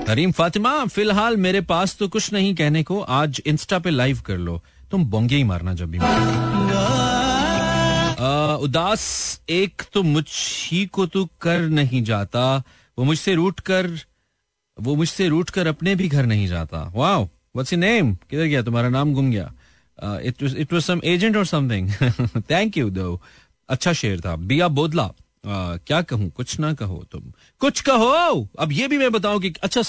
करीम 0.07 0.33
फातिमा 0.33 0.85
फ़िलहाल 0.85 1.37
मेरे 1.37 1.61
पास 1.61 1.97
तो 1.97 2.09
कुछ 2.09 2.33
नहीं 2.33 2.55
कहने 2.55 2.83
को। 2.83 3.01
आज 3.01 3.43
इंस्टा 3.47 3.79
पे 3.79 3.91
लाइव 3.91 4.23
कर 4.27 4.37
लो। 4.39 4.63
तुम 4.91 5.05
बोंगे 5.05 5.37
ही 5.37 5.45
मारना 5.45 5.75
जब 5.75 5.91
भी 5.91 5.99
आ, 5.99 6.03
उदास 8.63 9.05
एक 9.51 9.83
तो 9.93 10.03
मुझ 10.03 10.25
ही 10.31 10.85
को 10.87 11.07
तू 11.07 11.25
कर 11.41 11.61
नहीं 11.71 12.03
जाता 12.05 12.43
वो 12.99 13.05
मुझसे 13.05 13.35
रूट 13.35 13.61
कर 13.61 13.91
वो 14.77 14.95
मुझसे 14.97 15.29
रूट 15.29 15.51
कर 15.51 15.67
अपने 15.67 15.95
भी 15.95 16.09
घर 16.09 16.27
नहीं 16.27 16.47
जाता। 16.49 16.83
वाओ 16.95 17.25
व्हाट्स 17.25 17.73
नेम 17.75 18.15
किधर 18.31 18.45
गया? 18.45 18.63
तुम्हारा 18.63 18.89
नाम 18.89 19.13
गुम 19.15 19.31
गया। 19.31 19.53
It 20.21 20.43
it 20.43 20.73
was 20.73 20.83
some 20.83 21.01
agent 21.05 21.37
और 21.37 21.47
समथिंग 21.47 21.91
थैंक 22.51 22.77
यू 22.77 22.91
दो 22.91 23.21
अच्छा 23.69 23.93
शेर 23.93 24.21
था। 24.21 24.37
बिया 24.37 24.69
बोदला। 24.69 25.03
आ, 25.03 25.77
क्या 25.77 26.01
कहूँ? 26.03 26.31
कुछ 26.31 26.59
ना 26.61 26.73
कहो 26.75 27.05
तुम। 27.13 27.33
कुछ 27.61 27.81
कहो! 27.81 28.49
अब 28.59 28.73
ये 28.73 28.89
भी 28.89 28.99
मैं 28.99 29.11
बताऊँ 29.13 29.41
कि 29.41 29.53
अच्छा 29.63 29.83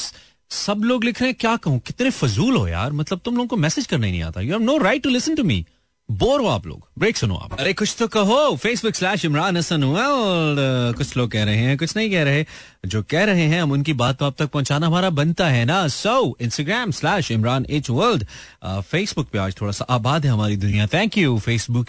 सब 0.52 0.82
लोग 0.84 1.04
लिख 1.04 1.22
रहे 1.22 1.30
हैं 1.30 1.38
क्या 1.39 1.56
कहूँ? 1.58 1.80
कितने 1.80 2.10
फजूल 2.10 2.56
हो 2.58 2.67
यार। 2.67 2.91
मतलब 2.91 3.19
तुम 3.26 3.36
लोगों 3.36 3.48
को 3.48 3.58
मैसेज 3.58 3.86
करना 3.88 4.06
ही 4.06 4.12
नहीं 4.12 4.24
आता। 4.24 4.41
You 4.41 4.52
have 4.52 4.62
no 4.62 4.78
right 4.78 5.04
to 5.04 5.10
listen 5.10 5.36
to 5.36 5.43
me 5.43 5.65
bore 6.11 6.41
हो 6.41 6.47
आप 6.47 6.65
लोग। 6.67 6.87
ब्रेक 6.99 7.17
सुनो 7.17 7.35
आप। 7.35 7.59
अरे 7.59 7.73
कुछ 7.73 7.95
तो 7.99 8.07
कहो। 8.07 8.55
फेसबुक 8.55 8.95
स्लैश 8.95 9.23
इमरान 9.25 9.57
हसन 9.57 9.83
और 9.83 10.93
कुछ 10.97 11.15
लोग 11.17 11.31
कह 11.31 11.43
रहे 11.43 11.57
हैं, 11.57 11.77
कुछ 11.77 11.95
नहीं 11.97 12.09
कह 12.11 12.23
रहे। 12.23 12.45
जो 12.85 13.01
कह 13.03 13.23
रहे 13.23 13.41
हैं, 13.41 13.61
हम 13.61 13.71
उनकी 13.71 13.93
बात 13.93 14.17
तो 14.19 14.25
आप 14.25 14.35
तक 14.39 14.49
पहुंचाना 14.49 14.87
हमारा 14.87 15.09
बनता 15.09 15.47
है 15.47 15.63
ना। 15.65 15.87
So 15.87 16.35
Instagram 16.41 16.91
slash 16.91 17.31
Imran 17.31 17.65
H 17.69 17.89
world 17.89 18.25
Facebook 18.65 19.29
पे 19.29 19.39
आज 19.39 19.55
थोड़ा 19.61 19.71
सा 19.71 19.85
आबाद 19.89 20.25
है 20.25 20.31
हमारी 20.31 20.57
दुनिया। 20.57 20.87
थैंक 20.87 21.17
यू 21.17 21.39
फेसबुक 21.39 21.85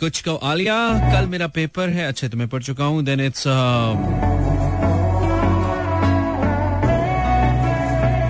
कुछ 0.00 0.20
कहो, 0.20 0.36
आलिया, 0.36 0.76
कल 1.12 1.26
मेरा 1.26 1.46
पेपर 1.46 1.88
है। 1.88 2.06
अच्छा 2.06 2.28
तो 2.28 2.36
मैं 2.36 2.48
पढ़ 2.48 2.62
चुका 2.62 2.84
हूँ। 2.84 3.02
देन 3.04 3.20
इट्स 3.20 3.44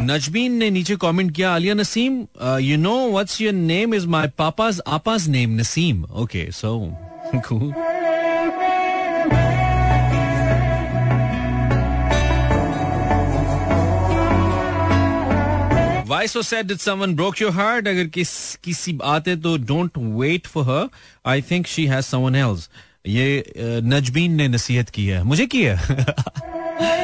नजबीन 0.04 0.52
ने 0.52 0.70
नीचे 0.70 0.96
कमेंट 0.96 1.30
किया, 1.34 1.54
Aliya 1.54 1.74
Naseem 1.74 2.26
you 2.60 2.76
know 2.76 2.96
what's 3.10 3.40
your 3.40 3.52
name 3.52 3.94
is 3.94 4.06
my 4.06 4.28
papa's 4.38 4.80
आपाज 4.86 5.28
name 5.28 5.56
Naseem 5.60 6.04
okay 6.04 6.50
so 6.52 6.76
Why 16.08 16.26
so 16.26 16.42
sad 16.42 16.66
did 16.68 16.80
someone 16.80 17.14
broke 17.14 17.40
your 17.40 17.52
heart? 17.52 17.88
अगर 17.88 18.06
किस, 18.06 18.56
किसी 18.64 18.92
बात 18.92 19.28
है 19.28 19.36
तो 19.40 19.56
don't 19.58 19.96
wait 20.20 20.46
for 20.46 20.64
her. 20.64 20.82
I 21.26 21.40
think 21.40 21.66
she 21.66 21.86
has 21.86 22.06
someone 22.06 22.36
else. 22.42 22.68
ये 23.06 23.52
नजबीन 23.84 24.32
ने 24.32 24.48
नसीहत 24.48 24.90
की 24.90 25.06
है 25.06 25.22
मुझे 25.22 25.46
की 25.46 25.62
है 25.62 25.76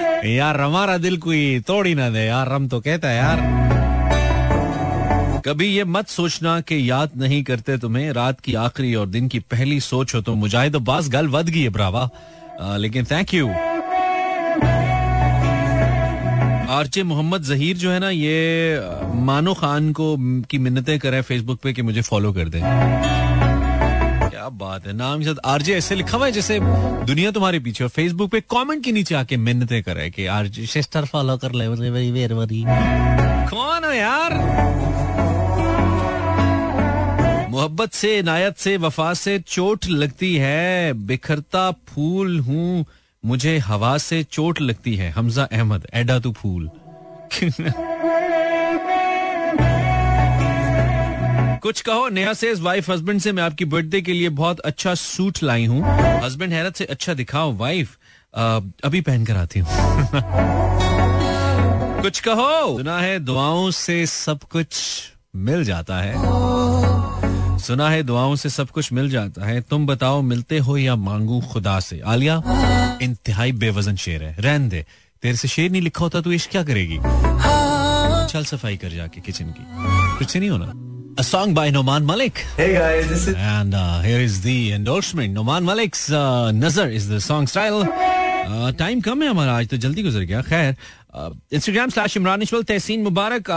यार 0.26 0.60
हमारा 0.60 0.96
दिल 0.98 1.16
कोई 1.18 1.60
तोड़ 1.66 1.86
ना 1.88 2.08
दे 2.10 2.24
यार 2.24 2.48
रम 2.48 2.68
तो 2.68 2.80
कहता 2.80 3.08
है 3.08 3.16
यार। 3.16 3.40
कभी 5.46 5.66
ये 5.66 5.84
मत 5.84 6.08
सोचना 6.08 6.60
कि 6.60 6.90
याद 6.90 7.10
नहीं 7.16 7.42
करते 7.44 7.76
तुम्हें 7.78 8.10
रात 8.12 8.40
की 8.40 8.54
आखिरी 8.54 8.94
और 8.94 9.06
दिन 9.06 9.28
की 9.28 9.38
पहली 9.38 9.80
सोच 9.80 10.14
हो 10.14 10.20
तो 10.20 10.34
मुजाहिद 10.34 10.76
अब्बास 10.76 11.08
गल 11.08 11.28
वद 11.28 11.48
गई 11.48 11.62
है 11.62 11.68
ब्रावा 11.68 12.08
आ, 12.60 12.76
लेकिन 12.76 13.04
thank 13.04 13.34
you 13.34 13.48
RJ 16.70 17.02
Mohammad 17.02 17.42
Zaheer 17.42 17.76
जो 17.76 17.90
है 17.90 17.98
ना 17.98 18.10
ये 18.10 18.80
मानो 19.24 19.54
खान 19.54 19.92
को 19.92 20.16
की 20.50 20.58
मिन्नतें 20.58 20.98
करे 20.98 21.22
फेसबुक 21.22 21.60
पे 21.62 21.72
कि 21.72 21.82
मुझे 21.82 22.02
फॉलो 22.02 22.32
कर 22.32 22.48
दे। 22.48 22.60
बात 24.50 24.86
है। 24.86 24.92
नाम 24.92 25.22
साथ 25.22 25.34
आरजे 25.44 25.74
ऐसे 25.74 25.94
लिखा 25.94 26.16
हुआ 26.16 26.26
है 26.26 26.32
जैसे 26.32 26.60
दुनिया 27.04 27.30
तुम्हारे 27.30 27.58
पीछे 27.58 27.84
और 27.84 27.90
फेसबुक 27.90 28.30
पे 28.30 28.40
कमेंट 28.40 28.84
के 28.84 28.92
नीचे 28.92 29.14
आके 29.14 29.36
मिन्नतें 29.36 29.82
करे 29.82 30.10
कि 30.10 30.26
आरजे 30.26 30.66
सिस्टर 30.66 31.04
फॉलो 31.04 31.36
कर 31.36 31.52
ले 31.52 31.66
कौन 33.50 33.84
है 33.84 33.98
यार। 33.98 34.34
मोहब्बत 37.50 37.92
से, 37.92 38.22
नायत 38.22 38.56
से, 38.56 38.76
वफा 38.76 39.14
से 39.14 39.38
चोट 39.38 39.86
लगती 39.86 40.36
है। 40.36 40.92
बिखरता 40.92 41.70
फूल 41.70 42.40
हूँ, 42.40 42.86
मुझे 43.24 43.58
हवा 43.58 43.98
से 43.98 44.22
चोट 44.22 44.60
लगती 44.60 44.94
है। 44.94 45.10
हमजा 45.10 45.44
अहमद, 45.44 45.86
एडा 45.94 46.18
तू 46.18 46.32
फूल। 46.32 46.70
कुछ 51.62 51.80
कहो, 51.80 52.08
नेहा 52.08 52.32
से 52.32 52.54
वाइफ 52.54 52.90
हस्बैंड 52.90 53.20
से 53.20 53.32
मैं 53.32 53.42
आपकी 53.42 53.64
बर्थडे 53.64 54.02
के 54.02 54.12
लिए 54.12 54.28
बहुत 54.28 54.60
अच्छा 54.60 54.94
सूट 54.94 55.42
लाई 55.42 55.66
हूँ। 55.66 55.82
हस्बैंड 56.24 56.52
हैरत 56.52 56.76
से 56.76 56.84
अच्छा 56.84 57.14
दिखाओ 57.14 57.56
वाइफ 57.56 57.98
अभी 58.84 59.00
पहन 59.00 59.24
कर 59.24 59.36
आती 59.36 59.60
हूँ। 59.60 59.68
कुछ 62.02 62.20
कहो। 62.20 62.78
सुना 62.78 63.00
है 63.00 63.20
दुआओं 63.20 63.70
से 63.70 64.06
सब 64.06 64.42
कुछ 64.42 65.02
मिल 65.36 65.64
जाता 65.64 65.98
है। 65.98 66.14
सुना 67.58 67.90
है 67.90 68.02
दुआओं 68.02 68.36
से 68.36 68.48
सब 68.48 68.68
कुछ 68.68 68.92
मिल 68.92 69.10
जाता 69.10 69.46
है। 69.46 69.60
तुम 69.60 69.86
बताओ, 69.86 70.22
मिलते 70.22 70.58
हो 70.58 70.76
या 70.76 70.96
मांगू 70.96 71.40
खुदा 71.40 71.80
से? 71.80 72.00
आलिया, 72.00 72.42
इंतहाई 73.02 73.52
बेवजन 73.52 73.96
शेर 73.96 74.22
है। 74.22 74.36
रहन 74.38 74.68
दे, 74.68 74.86
तेरे 75.22 75.36
से 75.36 75.48
शेर 75.48 75.70
नहीं 75.70 75.82
लिखा 75.82 76.04
होता 76.04 76.20
तो 76.20 76.32
इश्क 76.32 76.50
क्या 76.50 76.62
करेगी? 76.62 76.98
चल 78.32 78.44
सफ़ाई 78.44 78.76
कर 78.76 78.88
जाके 78.88 79.20
किचन 79.20 79.44
की। 79.44 79.66
कुछ 80.18 80.36
नहीं 80.36 80.50
होना। 80.50 80.89
A 81.18 81.24
song 81.24 81.54
by 81.54 81.70
Noman 81.70 82.06
Malik. 82.06 82.44
Hey 82.56 82.74
guys, 82.74 83.08
this 83.08 83.26
is 83.28 83.34
and 83.34 83.74
uh, 83.74 84.00
here 84.00 84.20
is 84.20 84.42
the 84.42 84.72
endorsement. 84.72 85.32
Noman 85.34 85.64
Malik's 85.64 86.10
uh, 86.12 86.52
Nazar 86.52 86.88
is 86.88 87.08
the 87.08 87.20
song 87.20 87.46
style. 87.46 87.84
Time 88.78 88.98
uh, 88.98 89.04
कम 89.04 89.22
है 89.22 89.28
हमारा 89.28 89.56
आज 89.56 89.68
तो 89.68 89.76
जल्दी 89.76 90.02
गुजर 90.02 90.24
गया 90.30 90.42
खैर 90.42 90.74
इंस्टाग्राम 91.54 91.90
स्लैश 91.90 92.16
इमरान 92.16 92.42
इशवल 92.42 92.62
तहसीन 92.62 93.02
मुबारक 93.02 93.50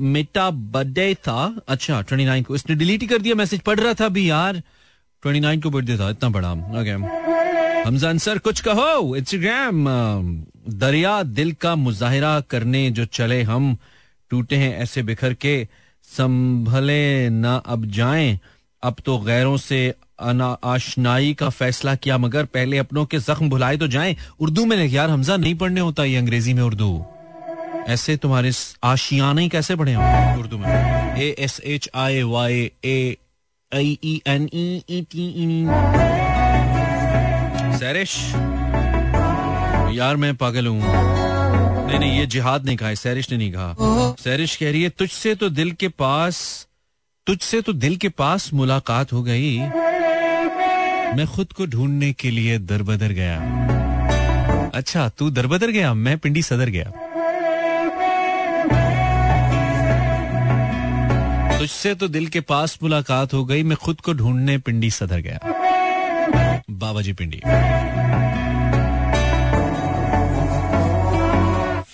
मेटा 0.00 0.48
बर्थडे 0.50 1.14
था 1.26 1.38
अच्छा 1.68 2.00
ट्वेंटी 2.02 2.24
नाइन 2.24 2.42
को 2.44 2.54
इसने 2.54 2.76
डिलीट 2.76 3.08
कर 3.10 3.18
दिया 3.22 3.34
मैसेज 3.42 3.60
पढ़ 3.68 3.80
रहा 3.80 3.94
था 4.00 4.06
अभी 4.06 4.28
यार 4.30 4.62
ट्वेंटी 5.22 5.40
नाइन 5.40 5.60
को 5.60 5.70
बर्थडे 5.70 5.98
था 5.98 6.10
इतना 6.10 6.28
बड़ा 6.36 6.52
ओके 6.80 6.96
हमजा 7.88 8.08
अंसर 8.08 8.38
कुछ 8.48 8.60
कहो 8.68 9.16
इंस्टाग्राम 9.16 9.84
दरिया 10.84 11.22
दिल 11.38 11.52
का 11.60 11.74
मुजाहिरा 11.86 12.38
करने 12.50 12.90
जो 12.98 13.04
चले 13.20 13.42
हम 13.52 13.76
टूटे 14.30 14.56
हैं 14.56 14.74
ऐसे 14.82 15.02
बिखर 15.02 15.34
के 15.44 15.56
संभले 16.10 17.28
ना 17.30 17.54
अब 17.66 17.84
जाएँ। 17.92 18.38
अब 18.82 18.96
तो 19.04 19.18
गैरों 19.20 19.56
से 19.58 19.94
आशनाई 20.20 21.32
का 21.34 21.48
फैसला 21.50 21.94
किया, 21.94 22.18
मगर 22.18 22.44
पहले 22.46 22.78
अपनों 22.78 23.04
के 23.06 23.18
जख्म 23.20 23.48
भुलाए 23.50 23.76
तो 23.76 23.86
जाएँ। 23.88 24.16
उर्दू 24.40 24.64
में 24.64 24.76
यार, 24.78 25.10
हमजा 25.10 25.36
नहीं 25.36 25.54
पढ़ने 25.54 25.80
होता 25.80 26.04
ये 26.04 26.16
अंग्रेज़ी 26.16 26.54
में 26.54 26.62
उर्दू। 26.62 27.04
ऐसे 27.88 28.16
तुम्हारे 28.16 28.50
आशियाने 28.84 29.48
कैसे 29.48 29.76
पढ़े 29.76 29.92
हम 29.92 30.38
उर्दू 30.40 30.58
में? 30.58 30.68
A 31.18 31.34
S 31.38 31.60
H 31.64 31.88
I 31.94 32.22
Y 32.24 32.70
A 32.84 33.16
I 33.72 33.98
E 34.04 34.20
N 34.26 34.48
E 34.54 35.04
T 35.12 35.26
Sairish, 37.78 38.16
यार 39.96 40.16
मैं 40.16 40.34
पागल 40.36 40.66
हूँ। 40.66 41.29
नहीं 42.00 42.18
ये 42.18 42.26
जिहाद 42.26 42.64
नहीं 42.64 42.76
कहा 42.76 42.94
सैरिश 42.94 43.30
ने 43.30 43.36
नहीं 43.36 43.52
कहा। 43.52 44.14
सैरिश 44.20 44.56
कह 44.56 44.70
रही 44.70 44.82
है 44.82 44.88
तुझसे 44.88 45.34
तो 45.34 45.48
दिल 45.50 45.72
के 45.72 45.88
पास 45.88 46.38
तुझसे 47.26 47.60
तो 47.60 47.72
दिल 47.72 47.96
के 47.96 48.08
पास 48.08 48.52
मुलाकात 48.54 49.12
हो 49.12 49.22
गई। 49.22 49.58
मैं 51.16 51.26
खुद 51.26 51.52
को 51.52 51.66
ढूँढने 51.66 52.12
के 52.12 52.30
लिए 52.30 52.58
दरबदर 52.58 53.12
गया। 53.12 53.36
अच्छा 54.74 55.08
तू 55.08 55.30
दरबदर 55.30 55.70
गया 55.70 55.92
मैं 55.94 56.18
पिंडी 56.18 56.42
सदर 56.42 56.68
गया। 56.68 56.90
तुझसे 61.58 61.94
तो 61.94 62.08
दिल 62.08 62.26
के 62.26 62.40
पास 62.40 62.78
मुलाकात 62.82 63.34
हो 63.34 63.44
गई 63.44 63.62
मैं 63.62 63.76
खुद 63.76 64.00
को 64.00 64.12
ढूँढने 64.12 64.58
पिंडी 64.58 64.90
सदर 64.90 65.20
गया। 65.20 65.38
बाबा 66.70 67.02
जी 67.02 67.12
पिंडी। 67.12 67.40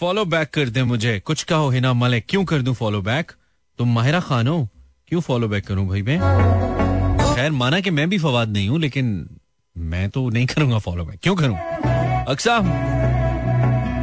फॉलो 0.06 0.24
बैक 0.24 0.50
कर 0.50 0.68
दे 0.68 0.82
मुझे। 0.84 1.20
कुछ 1.20 1.42
कहो, 1.42 1.70
हिना 1.70 1.92
मलिक, 1.92 2.24
क्यों 2.28 2.44
कर 2.44 2.62
दूँ 2.62 2.74
फॉलो 2.74 3.02
बैक 3.02 3.32
तुम 3.78 3.94
माहिरा 3.94 4.20
खान 4.20 4.48
हो? 4.48 4.68
क्यों 5.08 5.20
फॉलो 5.20 5.48
बैक 5.48 5.66
करूँ 5.66 5.88
भाई 5.88 6.02
मैं? 6.02 6.18
खैर, 7.34 7.50
माना 7.50 7.80
कि 7.80 7.90
मैं 7.90 8.08
भी 8.10 8.18
फवाद 8.18 8.48
नहीं 8.48 8.68
हूँ, 8.68 8.80
लेकिन 8.80 9.30
मैं 9.76 10.10
तो 10.10 10.30
नहीं 10.30 10.46
करूँगा 10.46 10.78
फॉलो 10.78 11.04
बैक 11.04 11.20
क्यों 11.22 11.36
करूँ? 11.36 11.58
अक्सा 12.28 12.58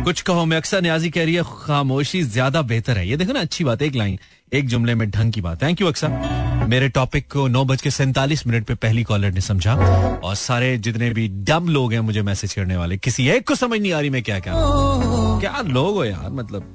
कुछ 0.04 0.22
कहो 0.22 0.44
मैं 0.46 0.58
अक्सर 0.58 0.82
न्याजी 0.82 1.10
कह 1.10 1.24
रही 1.26 1.34
है 1.36 1.44
खामोशी 1.48 2.22
ज़्यादा 2.24 2.62
बेहतर 2.62 2.98
है। 2.98 3.08
ये 3.08 3.18
देखो 3.18 3.34
ना 3.34 3.40
अच्छी 3.40 3.64
बात 3.64 3.82
है 3.82 3.88
एक 3.88 3.96
लाइन 3.96 4.18
एक 4.54 4.68
जुमले 4.70 4.96
में 4.96 5.10
ढंग 5.12 5.34
की 5.34 5.42
बात। 5.42 5.62
थैंक 5.62 5.82
यू 5.82 5.88
अक्सर। 5.88 6.66
मेरे 6.70 6.90
टॉपिक 6.90 7.32
को 7.32 7.48
नौ 7.48 7.64
बज 7.66 7.82
के 7.82 7.92
सैंतालीस 7.92 8.46
मिनट 8.48 8.66
पे 8.66 8.76
पहली 8.76 9.04
कॉलर 9.04 9.32
ने 9.32 9.42
समझा। 9.42 9.74
और 9.74 10.36
सारे 10.36 10.78
जितने 10.78 11.10
भी 11.10 11.28
डम 11.48 11.68
लोग 11.70 11.94
हैं 11.94 12.00
मुझे 12.02 12.22
मैसेज 12.22 12.54
करने 12.54 12.78
वाले 12.78 12.98
किसी 12.98 13.28
एक 13.30 13.48
को 13.48 13.56
समझ 13.56 13.80
नहीं 13.80 13.92
आ 13.94 14.00
रही 14.00 14.10
मैं 14.10 14.24
क्या 14.24 14.40
क्या 14.40 14.54
क्या 15.42 15.62
लोग 15.70 15.96
हो 15.96 16.06
यार 16.06 16.30
मतलब। 16.32 16.72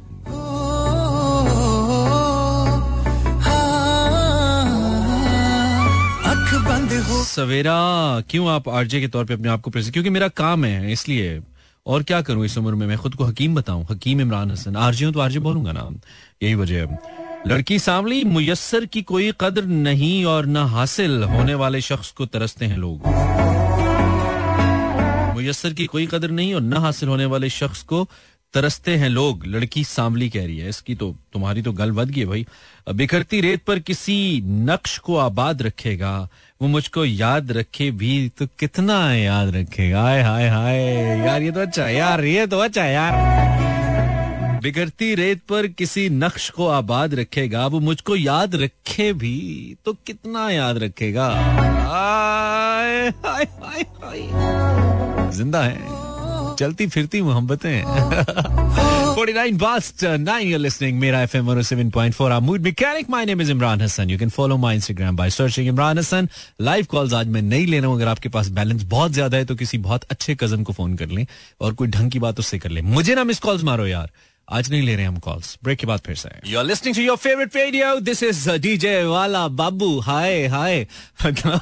सवेरा 7.27 7.75
क्यों 8.31 8.49
आप 8.51 8.69
आरजे 8.69 9.01
के 9.01 9.09
तौर 9.09 9.25
पे 9.25 9.35
अपने 9.35 9.49
आप 9.49 9.61
को 9.61 9.71
प्रेजेंट 9.71 9.93
क्योंकि 9.93 10.11
मेरा 10.11 10.29
काम 10.37 10.65
है 10.65 10.93
इसलिए। 10.93 11.39
और 11.89 12.03
क्या 12.03 12.21
करूँ 12.23 12.45
इस 12.45 12.59
उम्र 12.59 12.75
में? 12.75 12.87
मैं 12.87 12.99
खुद 12.99 13.15
को 13.15 13.25
हकीम 13.25 13.55
बताऊँ, 13.55 13.87
हकीम 13.91 14.21
इमरान 14.21 14.51
हसन। 14.51 14.77
आरजे 14.77 15.05
हूँ 15.05 15.13
तो 15.15 15.21
आरजे 15.21 15.39
बोलूँगा 15.39 15.73
ना। 15.73 15.89
यही 16.43 16.55
वजह 16.55 16.99
लड़की 17.47 17.79
सांवली 17.79 18.23
मुयसर 18.25 18.85
की 18.85 19.03
कोई 19.03 19.33
कदर 19.41 19.65
नहीं 19.65 20.25
और 20.25 20.47
न 20.47 20.57
हासिल। 20.57 21.23
होने 21.25 21.55
वाले 21.55 21.81
शख्स 21.81 22.11
को 22.11 22.27
तरसते 22.27 22.67
हैं 22.67 22.77
लोग। 22.77 23.07
मुयसर 25.35 25.73
की 25.73 25.87
कोई 25.87 26.07
कदर 26.07 26.31
नहीं 26.31 26.55
और 26.55 26.61
न 26.61 26.77
हासिल 26.77 27.09
होने 27.09 27.25
वाले 27.25 27.51
शख्स 27.51 27.83
को 27.83 28.09
तरसते 28.55 28.97
हैं 28.97 29.09
लोग। 29.09 29.47
लड़की 29.47 29.85
सांवली 29.85 30.29
कह 30.29 30.45
रही 30.45 30.59
है। 30.59 30.69
इसकी 30.69 30.95
तो 30.95 31.15
तुम्हारी 31.33 31.63
तो 31.63 31.73
गल 31.73 31.91
बद 31.91 32.11
गई 32.11 32.25
भाई। 32.25 32.47
बिखरती 32.95 33.41
रेत 33.41 33.63
पर 33.63 33.79
किसी 33.79 34.43
नक्श 34.45 34.99
को 34.99 35.17
आबाद 35.17 35.63
रखेगा। 35.63 36.29
वो 36.61 36.69
मुझको 36.69 37.05
याद 37.05 37.53
रखे 37.53 37.91
भी 37.91 38.29
तो 38.29 38.47
कितना 38.59 38.95
याद 39.15 39.55
रखेगा। 39.57 40.01
हाय 40.03 40.23
हाय 40.23 40.49
हाय 40.49 40.79
यार, 41.27 41.43
ये 41.43 41.51
तो 41.53 41.61
अच्छा 41.61 41.89
यार, 41.89 42.25
ये 42.25 42.47
तो 42.47 42.59
अच्छा 42.59 42.85
यार। 42.85 44.61
बिगड़ती 44.63 45.15
रेत 45.15 45.43
पर 45.49 45.67
किसी 45.69 46.09
नक्श 46.11 46.49
को 46.51 46.67
आबाद 46.69 47.15
रखेगा। 47.15 47.67
वो 47.67 47.81
मुझको 47.81 48.17
याद 48.17 48.55
रखे 48.55 49.13
भी 49.13 49.77
तो 49.85 49.93
कितना 50.07 50.51
याद 50.51 50.79
रखेगा। 50.79 51.29
हाय 51.29 53.09
हाय 53.25 53.47
हाय 54.03 55.31
ज़िंदा 55.33 55.63
है। 55.63 55.98
चलती 56.59 56.87
फिरती 56.87 57.23
मोहब्बतें। 57.23 57.83
नहीं 67.41 67.67
ले 67.67 67.77
अगर 67.77 68.09
आपके 68.09 68.29
पास 68.29 68.49
बैलेंस 68.49 68.83
बहुत 68.83 69.13
ज़्यादा 69.13 69.37
है 69.37 69.45
तो 69.45 69.55
किसी 69.55 69.79
बहुत 69.79 70.05
अच्छे 70.11 70.35
कज़न 70.35 70.63
को 70.63 70.73
फ़ोन 70.73 70.95
कर 70.97 71.09
लें 71.09 71.27
और 71.61 71.75
कोई 71.75 71.89
ढंग 71.89 72.11
की 72.11 72.19
बात 72.19 72.39
उससे 72.39 72.59
कर 72.59 72.71
ले। 72.71 72.83
मुझे 72.83 73.15
ना 73.15 73.25
मिस 73.25 73.39
कॉल्स 73.39 73.63
मारो 73.65 73.87
यार। 73.87 74.11
आज 74.53 74.71
नहीं 74.71 74.83
ले 74.83 74.95
रहे 74.97 75.05
हम 75.05 75.19
कॉल्स 75.19 75.59
ब्रेक 75.65 75.79
के 75.79 75.87
बाद 75.87 76.01
फिर 76.01 76.17
से 76.17 76.29
you 76.47 76.59
are 76.59 76.65
listening 76.65 76.97
to 76.97 77.03
your 77.03 77.17
favourite 77.17 77.57
radio 77.57 77.95
this 78.01 78.23
is 78.23 78.49
DJ 78.51 79.03
वाला 79.05 79.47
बाबू 79.49 79.99
हाय 80.01 80.47
हाय 80.47 80.87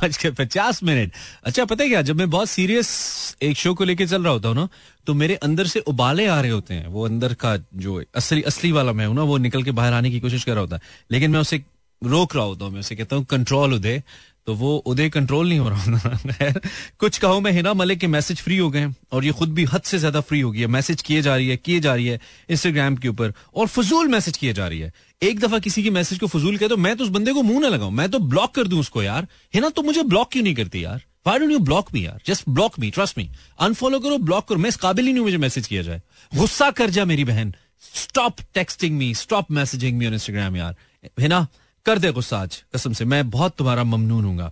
आज 0.02 0.16
के 0.16 0.30
पचास 0.30 0.82
मिनट 0.82 1.12
अच्छा 1.44 1.64
पता 1.64 1.84
है 1.84 1.88
क्या? 1.90 2.02
जब 2.02 2.16
मैं 2.16 2.30
बहुत 2.30 2.48
सीरियस 2.48 3.36
एक 3.42 3.56
शो 3.56 3.74
को 3.74 3.84
लेके 3.84 4.06
चल 4.06 4.22
रहा 4.22 4.32
होता 4.32 4.48
हूँ 4.48 4.56
ना 4.56 4.68
तो 5.06 5.14
मेरे 5.14 5.34
अंदर 5.34 5.66
से 5.66 5.80
उबाले 5.80 6.26
आ 6.26 6.40
रहे 6.40 6.50
होते 6.50 6.74
हैं. 6.74 6.86
वो 6.86 7.04
अंदर 7.06 7.34
का 7.34 7.56
जो 7.56 8.02
असली 8.14 8.42
असली 8.42 8.72
वाला 8.72 8.92
मैं 8.92 9.06
हूँ 9.06 9.14
ना, 9.14 9.22
वो 9.22 9.38
निकल 9.38 9.62
के 9.62 9.70
बाहर 9.70 9.92
आने 9.92 10.10
की 10.10 10.20
कोशिश 10.20 10.44
कर 10.44 10.52
रहा 10.52 10.60
होता 10.60 10.76
है. 10.76 10.82
लेकिन 11.10 11.30
मैं 11.30 11.40
उसे 11.40 11.62
रोक 12.02 12.36
रहा 12.36 12.44
होता 12.44 12.64
हूँ. 12.64 12.72
मैं 12.72 12.80
उसे 12.80 12.96
कहता 12.96 13.16
हूँ 13.16 13.24
कंट्रोल 13.24 13.74
उदय. 13.74 14.02
तो 14.46 14.54
वो 14.54 14.76
उदय 14.76 15.08
कंट्रोल 15.08 15.48
नहीं 15.48 15.58
हो 15.58 15.68
रहा 15.68 16.52
कुछ 16.98 17.18
कहो 17.18 17.40
मैं 17.40 17.52
हिना 17.52 17.74
मलिक 17.74 17.98
के 17.98 18.06
मैसेज 18.06 18.40
फ्री 18.40 18.56
हो 18.58 18.70
गए 18.70 18.86
और 19.12 19.24
ये 19.24 19.32
खुद 19.32 19.52
भी 19.54 19.64
हद 19.64 19.82
से 19.82 19.98
ज़्यादा 19.98 20.20
फ्री 20.20 20.40
हो 20.40 20.52
है। 20.52 20.66
मैसेज 20.66 21.02
किए 21.02 21.22
जा 21.22 21.36
रही 21.36 21.48
है, 21.48 21.56
किए 21.56 21.80
जा 21.80 21.94
रही 21.94 22.06
है 22.06 22.20
इंस्टाग्राम 22.50 22.96
के 22.96 23.08
ऊपर, 23.08 23.32
और 23.54 23.66
फजूल 23.66 24.08
मैसेज 24.08 24.36
किए 24.36 24.52
जा 24.52 24.68
रही 24.68 24.78
है। 24.80 24.92
एक 25.22 25.40
दफ़ा 25.40 25.58
किसी 25.58 25.82
की 25.82 25.90
मैसेज 25.90 26.18
को 26.18 26.26
फजूल 26.26 26.56
कह 26.56 26.68
तो 26.68 26.76
मैं 26.76 26.96
तो 26.96 27.04
उस 27.04 27.10
बंदे 27.10 27.32
को 27.32 27.42
मुँह 27.42 27.60
ना 27.60 27.68
लगाऊ, 27.68 27.90
मैं 27.90 28.08
तो 28.10 28.18
ब्लॉक 28.18 28.54
कर 28.54 28.66
दूँ 28.66 28.80
उसको 28.80 29.02
यार। 29.02 29.26
हिना 29.54 29.68
तो 29.68 29.82
मुझे 29.82 30.02
ब्लॉक 30.02 30.32
क्यों 30.32 30.42
नहीं 30.42 30.54
करती 30.54 30.84
यार? 30.84 31.02
Why 31.26 31.38
don't 31.38 31.52
you 31.52 31.58
block 31.58 31.94
me 31.94 32.06
यार? 32.06 32.20
Just 32.26 32.48
block 32.48 32.78
me 32.78 32.90
trust 32.90 33.18
me 33.18 33.30
unfollow 33.60 34.00
करो 34.00 34.18
ब्लॉक 34.18 34.48
करो। 34.48 34.58
मैं 34.58 34.68
इस 34.68 34.76
काबिल 34.76 35.06
ही 35.06 35.12
नहीं 35.12 35.24
मुझे 35.24 35.36
मैसेज 35.38 35.66
किया 35.66 35.82
जाए। 35.82 36.02
गुस्सा 36.32 36.70
कर 36.70 36.90
जा 36.90 37.04
मेरी 37.04 37.24
बहन। 37.24 37.54
Stop 37.94 38.40
texting 38.54 38.96
me 38.98 39.14
stop 39.14 39.50
messaging 39.50 39.98
me 39.98 40.06
on 40.06 40.14
Instagram 40.14 40.56
यार। 40.56 40.76
है 41.20 41.28
ना 41.28 41.46
कर 41.86 41.98
दे 41.98 42.10
गुस्सा 42.12 42.38
आज, 42.38 42.62
कसम 42.74 42.92
से। 42.92 43.04
मैं 43.06 43.28
बहुत 43.30 43.54
तुम्हारा 43.58 43.84
ममनून 43.84 44.24
हूँ 44.24 44.50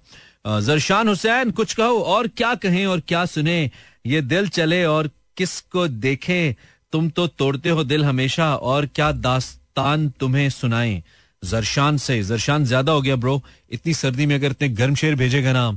जरशान 0.62 1.08
हुसैन, 1.08 1.50
कुछ 1.52 1.72
कहो 1.74 2.00
और 2.04 2.28
क्या 2.30 2.54
कहें 2.56 2.84
और 2.86 3.00
क्या 3.00 3.24
सुने? 3.26 3.70
ये 4.06 4.20
दिल 4.22 4.48
चले 4.50 4.84
और 4.86 5.10
किसको 5.36 5.86
देखे? 5.88 6.56
तुम 6.92 7.08
तो 7.10 7.26
तोड़ते 7.28 7.70
हो 7.70 7.84
दिल 7.84 8.04
हमेशा 8.04 8.54
और 8.56 8.86
क्या 8.86 9.10
दास्तान 9.12 10.08
तुम्हें 10.20 10.48
सुनाए? 10.50 11.02
जरशान 11.42 11.96
से, 11.98 12.22
जरशान 12.22 12.64
ज़्यादा 12.64 12.92
हो 12.92 13.02
गया 13.02 13.16
ब्रो। 13.16 13.42
इतनी 13.70 13.94
सर्दी 13.94 14.26
में 14.26 14.34
अगर 14.34 14.50
इतने 14.50 14.68
गर्म 14.70 14.94
शेर 14.94 15.14
भेजेगा 15.14 15.52
ना 15.52 15.72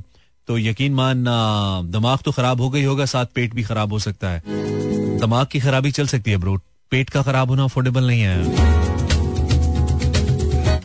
तो 0.48 0.58
यकीन 0.58 0.94
मान 0.94 1.24
दिमाग 1.88 2.18
तो 2.24 2.32
खराब 2.32 2.60
हो 2.60 2.70
गई 2.70 2.84
होगा, 2.84 3.04
साथ 3.06 3.26
पेट 3.34 3.54
भी 3.54 3.62
खराब 3.64 3.92
हो 3.92 3.98
सकता 3.98 4.30
है। 4.30 4.42
दिमाग 5.20 5.46
की 5.46 5.60
खराबी 5.60 5.90
चल 5.90 6.06
सकती 6.06 6.30
है 6.30 6.36
ब्रो। 6.36 6.56
पेट 6.92 7.10
का 7.10 7.22
खराब 7.22 7.50
होना 7.50 7.64
अफोर्डेबल 7.64 8.06
नहीं 8.06 8.20
है। 8.20 9.07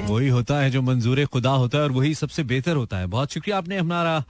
वही 0.00 0.28
होता 0.28 0.58
है 0.60 0.70
जो 0.70 0.82
मंजूर 0.82 1.24
खुदा 1.26 1.50
होता 1.52 1.78
है 1.78 1.84
और 1.84 1.92
वही 1.92 2.14
सबसे 2.14 2.42
बेहतर 2.44 2.76
होता 2.76 2.98
है। 2.98 3.06
बहुत 3.06 3.32
शुक्रिया 3.32 3.58
आपने 3.58 3.78
हमारा 3.78 4.22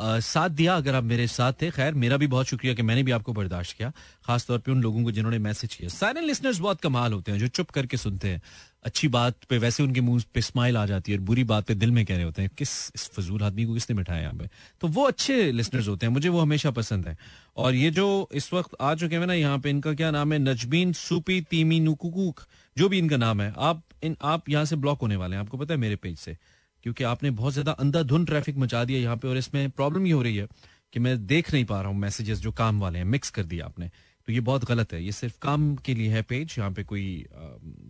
साथ 0.00 0.50
दिया 0.50 0.76
अगर 0.76 0.94
आप 0.94 1.04
मेरे 1.04 1.26
साथ 1.26 1.52
थे। 1.62 1.70
खैर, 1.70 1.94
मेरा 1.94 2.16
भी 2.16 2.26
बहुत 2.26 2.46
शुक्रिया 2.46 2.74
कि 2.74 2.82
मैंने 2.82 3.02
भी 3.02 3.12
आपको 3.12 3.32
बर्दाश्त 3.32 3.76
किया, 3.76 3.92
खासतौर 4.26 4.58
पे 4.58 4.72
उन 4.72 4.82
लोगों 4.82 5.04
को 5.04 5.10
जिन्होंने 5.10 5.38
मैसेज 5.38 5.74
किया। 5.74 5.88
सारे 5.88 6.20
लिसनर्स 6.20 6.58
बहुत 6.58 6.80
कमाल 6.80 7.12
होते 7.12 7.32
हैं, 7.32 7.38
जो 7.38 7.48
चुप 7.48 7.70
करके 7.70 7.96
सुनते 7.96 8.28
हैं। 8.28 8.42
अच्छी 8.84 9.08
बात 9.08 9.44
पे 9.44 9.58
वैसे 9.58 9.82
उनके 9.82 10.00
मुँह 10.00 10.22
पे 10.34 10.40
स्माइल 10.40 10.76
आ 10.76 10.84
जाती 10.86 11.12
है 11.12 11.18
और 11.18 11.24
बुरी 11.24 11.44
बात 11.44 11.66
पे 11.66 11.74
दिल 11.74 11.90
में 11.90 12.04
कह 12.06 12.14
रहे 12.14 12.24
होते 12.24 12.42
हैं, 12.42 12.50
किस, 12.58 12.70
इस 12.94 13.08
फजूल 13.08 13.42
आदमी 13.42 13.64
को 13.64 13.74
किसने 13.74 13.96
बिठाया 13.96 14.20
यहाँ 14.20 14.34
पे? 14.34 14.48
तो 14.80 14.88
वो 14.88 15.04
अच्छे 15.04 15.52
लिसनर्स 15.52 15.88
होते 15.88 16.06
हैं, 16.06 16.12
मुझे 16.12 16.28
वो 16.28 16.40
हमेशा 16.40 16.70
पसंद 16.70 17.08
है। 17.08 17.16
और 17.56 17.74
ये 17.74 17.90
जो 17.90 18.28
इस 18.34 18.52
वक्त 18.52 18.76
आ 18.80 18.94
चुके 18.94 19.16
हैं 19.16 19.26
ना 19.26 19.34
यहाँ 19.34 19.58
पे, 19.58 19.70
इनका 19.70 19.94
क्या 19.94 20.10
नाम 20.10 20.32
है? 20.32 20.38
नजबीन 20.38 20.92
सुपी 20.92 21.40
तीमी 21.40 21.80
नुकुक 21.80 22.44
जो 22.76 22.88
भी 22.88 22.98
इनका 22.98 23.16
नाम 23.16 23.40
है। 23.40 23.52
आप 23.56 23.82
इन, 24.02 24.16
आप 24.22 24.48
यहाँ 24.48 24.64
से 24.64 24.76
ब्लॉक 24.76 25.00
होने 25.00 25.16
वाले 25.16 25.36
हैं, 25.36 25.42
आपको 25.42 25.58
पता 25.58 25.74
है 25.74 25.80
मेरे 25.80 25.96
पेज 25.96 26.18
से, 26.18 26.36
क्योंकि 26.82 27.04
आपने 27.04 27.30
बहुत 27.32 27.52
ज़्यादा 27.52 27.72
अंधाधुन 27.72 28.24
ट्रैफ़िक 28.24 28.56
मचा 28.56 28.84
दिया 28.84 29.00
यहाँ 29.00 29.16
पे 29.16 29.28
और 29.28 29.36
इसमें 29.36 29.70
प्रॉब्लम 29.70 30.06
ये 30.06 30.12
हो 30.12 30.22
रही 30.22 30.36
है 30.36 30.46
कि 30.92 31.00
मैं 31.00 31.26
देख 31.26 31.52
नहीं 31.54 31.64
पा 31.64 31.80
रहा 31.80 31.90
हूँ 31.90 31.98
मैसेजेस 31.98 32.38
जो 32.38 32.52
काम 32.52 32.80
वाले 32.80 32.98
हैं 32.98 33.06
मिक्स 33.06 33.30
कर 33.30 33.44
दिया 33.44 33.64
आपने। 33.64 33.90
तो 34.28 34.32
ये 34.32 34.40
बहुत 34.40 34.64
गलत 34.64 34.92
है। 34.92 35.02
ये 35.04 35.12
सिर्फ़ 35.12 35.36
काम 35.42 35.74
के 35.76 35.94
लिए 35.94 36.10
है 36.10 36.22
पेज 36.22 36.54
यहाँ 36.58 36.70
पे 36.72 36.82
कोई 36.84 37.04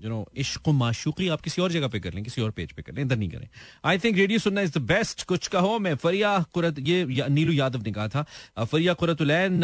यू 0.02 0.08
नो 0.08 0.24
इश्क 0.36 0.68
माशूकी 0.68 1.28
आप 1.28 1.40
किसी 1.40 1.62
और 1.62 1.72
जगह 1.72 1.88
पे 1.88 2.00
कर 2.00 2.14
लें 2.14 2.22
किसी 2.24 2.42
और 2.42 2.50
पेज 2.50 2.72
पे 2.72 2.82
कर 2.82 2.92
लें 2.92 3.02
इधर 3.02 3.16
नहीं 3.16 3.28
करें। 3.30 3.48
आई 3.84 3.98
थिंक 3.98 4.16
रेडियो 4.16 4.38
सुनना 4.38 4.60
इज़ 4.60 4.72
द 4.78 4.82
बेस्ट 4.84 5.24
कुछ 5.24 5.46
कहो 5.48 5.78
मैं 5.78 5.94
फरिया 5.96 6.38
कुरत 6.54 6.78
ये 6.80 7.06
या, 7.10 7.26
नीलू 7.28 7.52
यादव 7.52 7.82
ने 7.82 7.92
कहा 7.92 8.08
था 8.08 8.64
फरिया 8.64 8.94
कुरतुलैन 8.94 9.60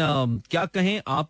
क्या 0.49 0.65
कहें 0.67 1.01
आप 1.07 1.29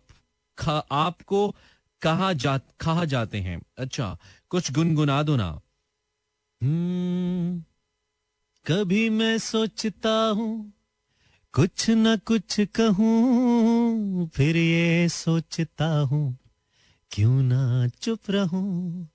खा, 0.58 0.78
आपको 0.92 1.54
कहा 2.02 2.32
जा 2.34 2.56
कहा 2.80 3.04
जाते 3.06 3.38
हैं। 3.40 3.60
अच्छा 3.78 4.16
कुछ 4.50 4.70
गुनगुना 4.72 5.22
दो 5.22 5.36
ना। 5.36 5.48
हम्म, 6.60 7.62
कभी 8.66 9.08
मैं 9.10 9.36
सोचता 9.40 10.14
हूँ 10.36 10.72
कुछ 11.54 11.90
न 11.90 12.16
कुछ 12.16 12.60
कहूँ, 12.60 14.28
फिर 14.28 14.56
ये 14.56 15.08
सोचता 15.08 15.86
हूँ, 16.00 16.38
क्यों 17.10 17.42
ना 17.42 17.88
चुप 17.88 18.30
रहूँ? 18.30 19.08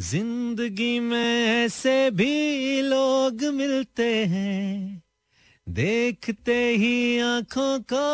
ज़िंदगी 0.00 1.00
में 1.00 1.46
ऐसे 1.46 2.10
भी 2.10 2.80
लोग 2.82 3.44
मिलते 3.44 4.24
हैं, 4.24 5.02
देखते 5.68 6.56
ही 6.70 7.18
आँखों 7.18 7.78
को 7.80 8.04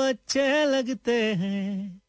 अच्छे 0.00 0.64
लगते 0.64 1.22
हैं। 1.34 2.00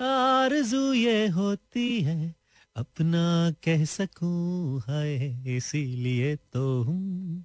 आरज़ू 0.00 0.92
ये 0.92 1.26
होती 1.28 2.00
है, 2.00 2.34
अपना 2.76 3.50
कह 3.64 3.84
सकूँ 3.84 4.82
है 4.88 5.56
इसीलिए 5.56 6.36
तो 6.36 6.82
हूँ। 6.82 7.44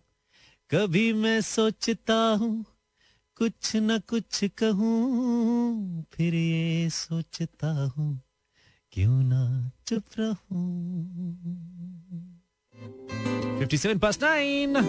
कभी 0.72 1.14
मैं 1.14 1.42
सोचता 1.42 2.16
हूँ 2.16 2.66
कुछ 3.42 3.76
न 3.76 3.98
कुछ 4.10 4.44
कहूँ, 4.58 6.04
फिर 6.14 6.36
ये 6.36 6.90
सोचता 6.90 7.68
हूँ, 7.98 8.22
क्यों 8.94 9.24
ना 9.24 9.72
चुप 9.88 10.04
रहूँ? 10.20 10.38
57 13.62 14.00
past 14.00 14.24
9 14.24 14.82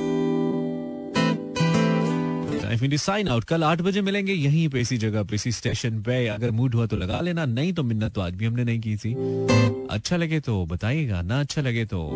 साइन 2.99 3.29
आउट 3.29 3.45
कल 3.45 3.65
आठ 3.65 3.83
बजे 3.83 4.01
मिलेंगे 4.03 4.33
यहीं 4.33 4.69
पे 4.69 4.81
इसी 4.81 4.99
जगह 4.99 5.23
पे, 5.23 5.35
इसी 5.35 5.53
स्टेशन 5.53 6.03
पे। 6.03 6.27
अगर 6.29 6.51
मूड 6.51 6.75
हुआ 6.75 6.87
तो 6.87 6.97
लगा 6.97 7.21
लेना, 7.21 7.47
नहीं 7.47 7.73
तो 7.73 7.83
मिन्नत 7.83 8.15
तो 8.15 8.21
आज 8.21 8.35
भी 8.35 8.47
हमने 8.47 8.65
नहीं 8.65 8.81
की 8.81 8.97
थी। 8.97 9.15
अच्छा 9.91 10.17
लगे 10.17 10.41
तो 10.41 10.67
बताइएगा, 10.67 11.23
ना 11.23 11.41
अच्छा 11.41 11.63
लगे 11.63 11.85
तो 11.85 12.09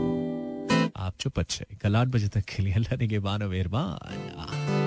आप 0.96 1.14
चुप 1.20 1.38
अच्छे। 1.38 1.66
कल 1.82 1.96
आठ 1.96 2.08
बजे 2.08 2.28
तक 2.28 2.44
के 2.44 2.62
लिए 2.62 2.74
अल्लाह 2.74 2.96
ने 2.96 3.08
के 3.08 3.18
बानो 3.18 3.48
मेहरबान। 3.48 4.85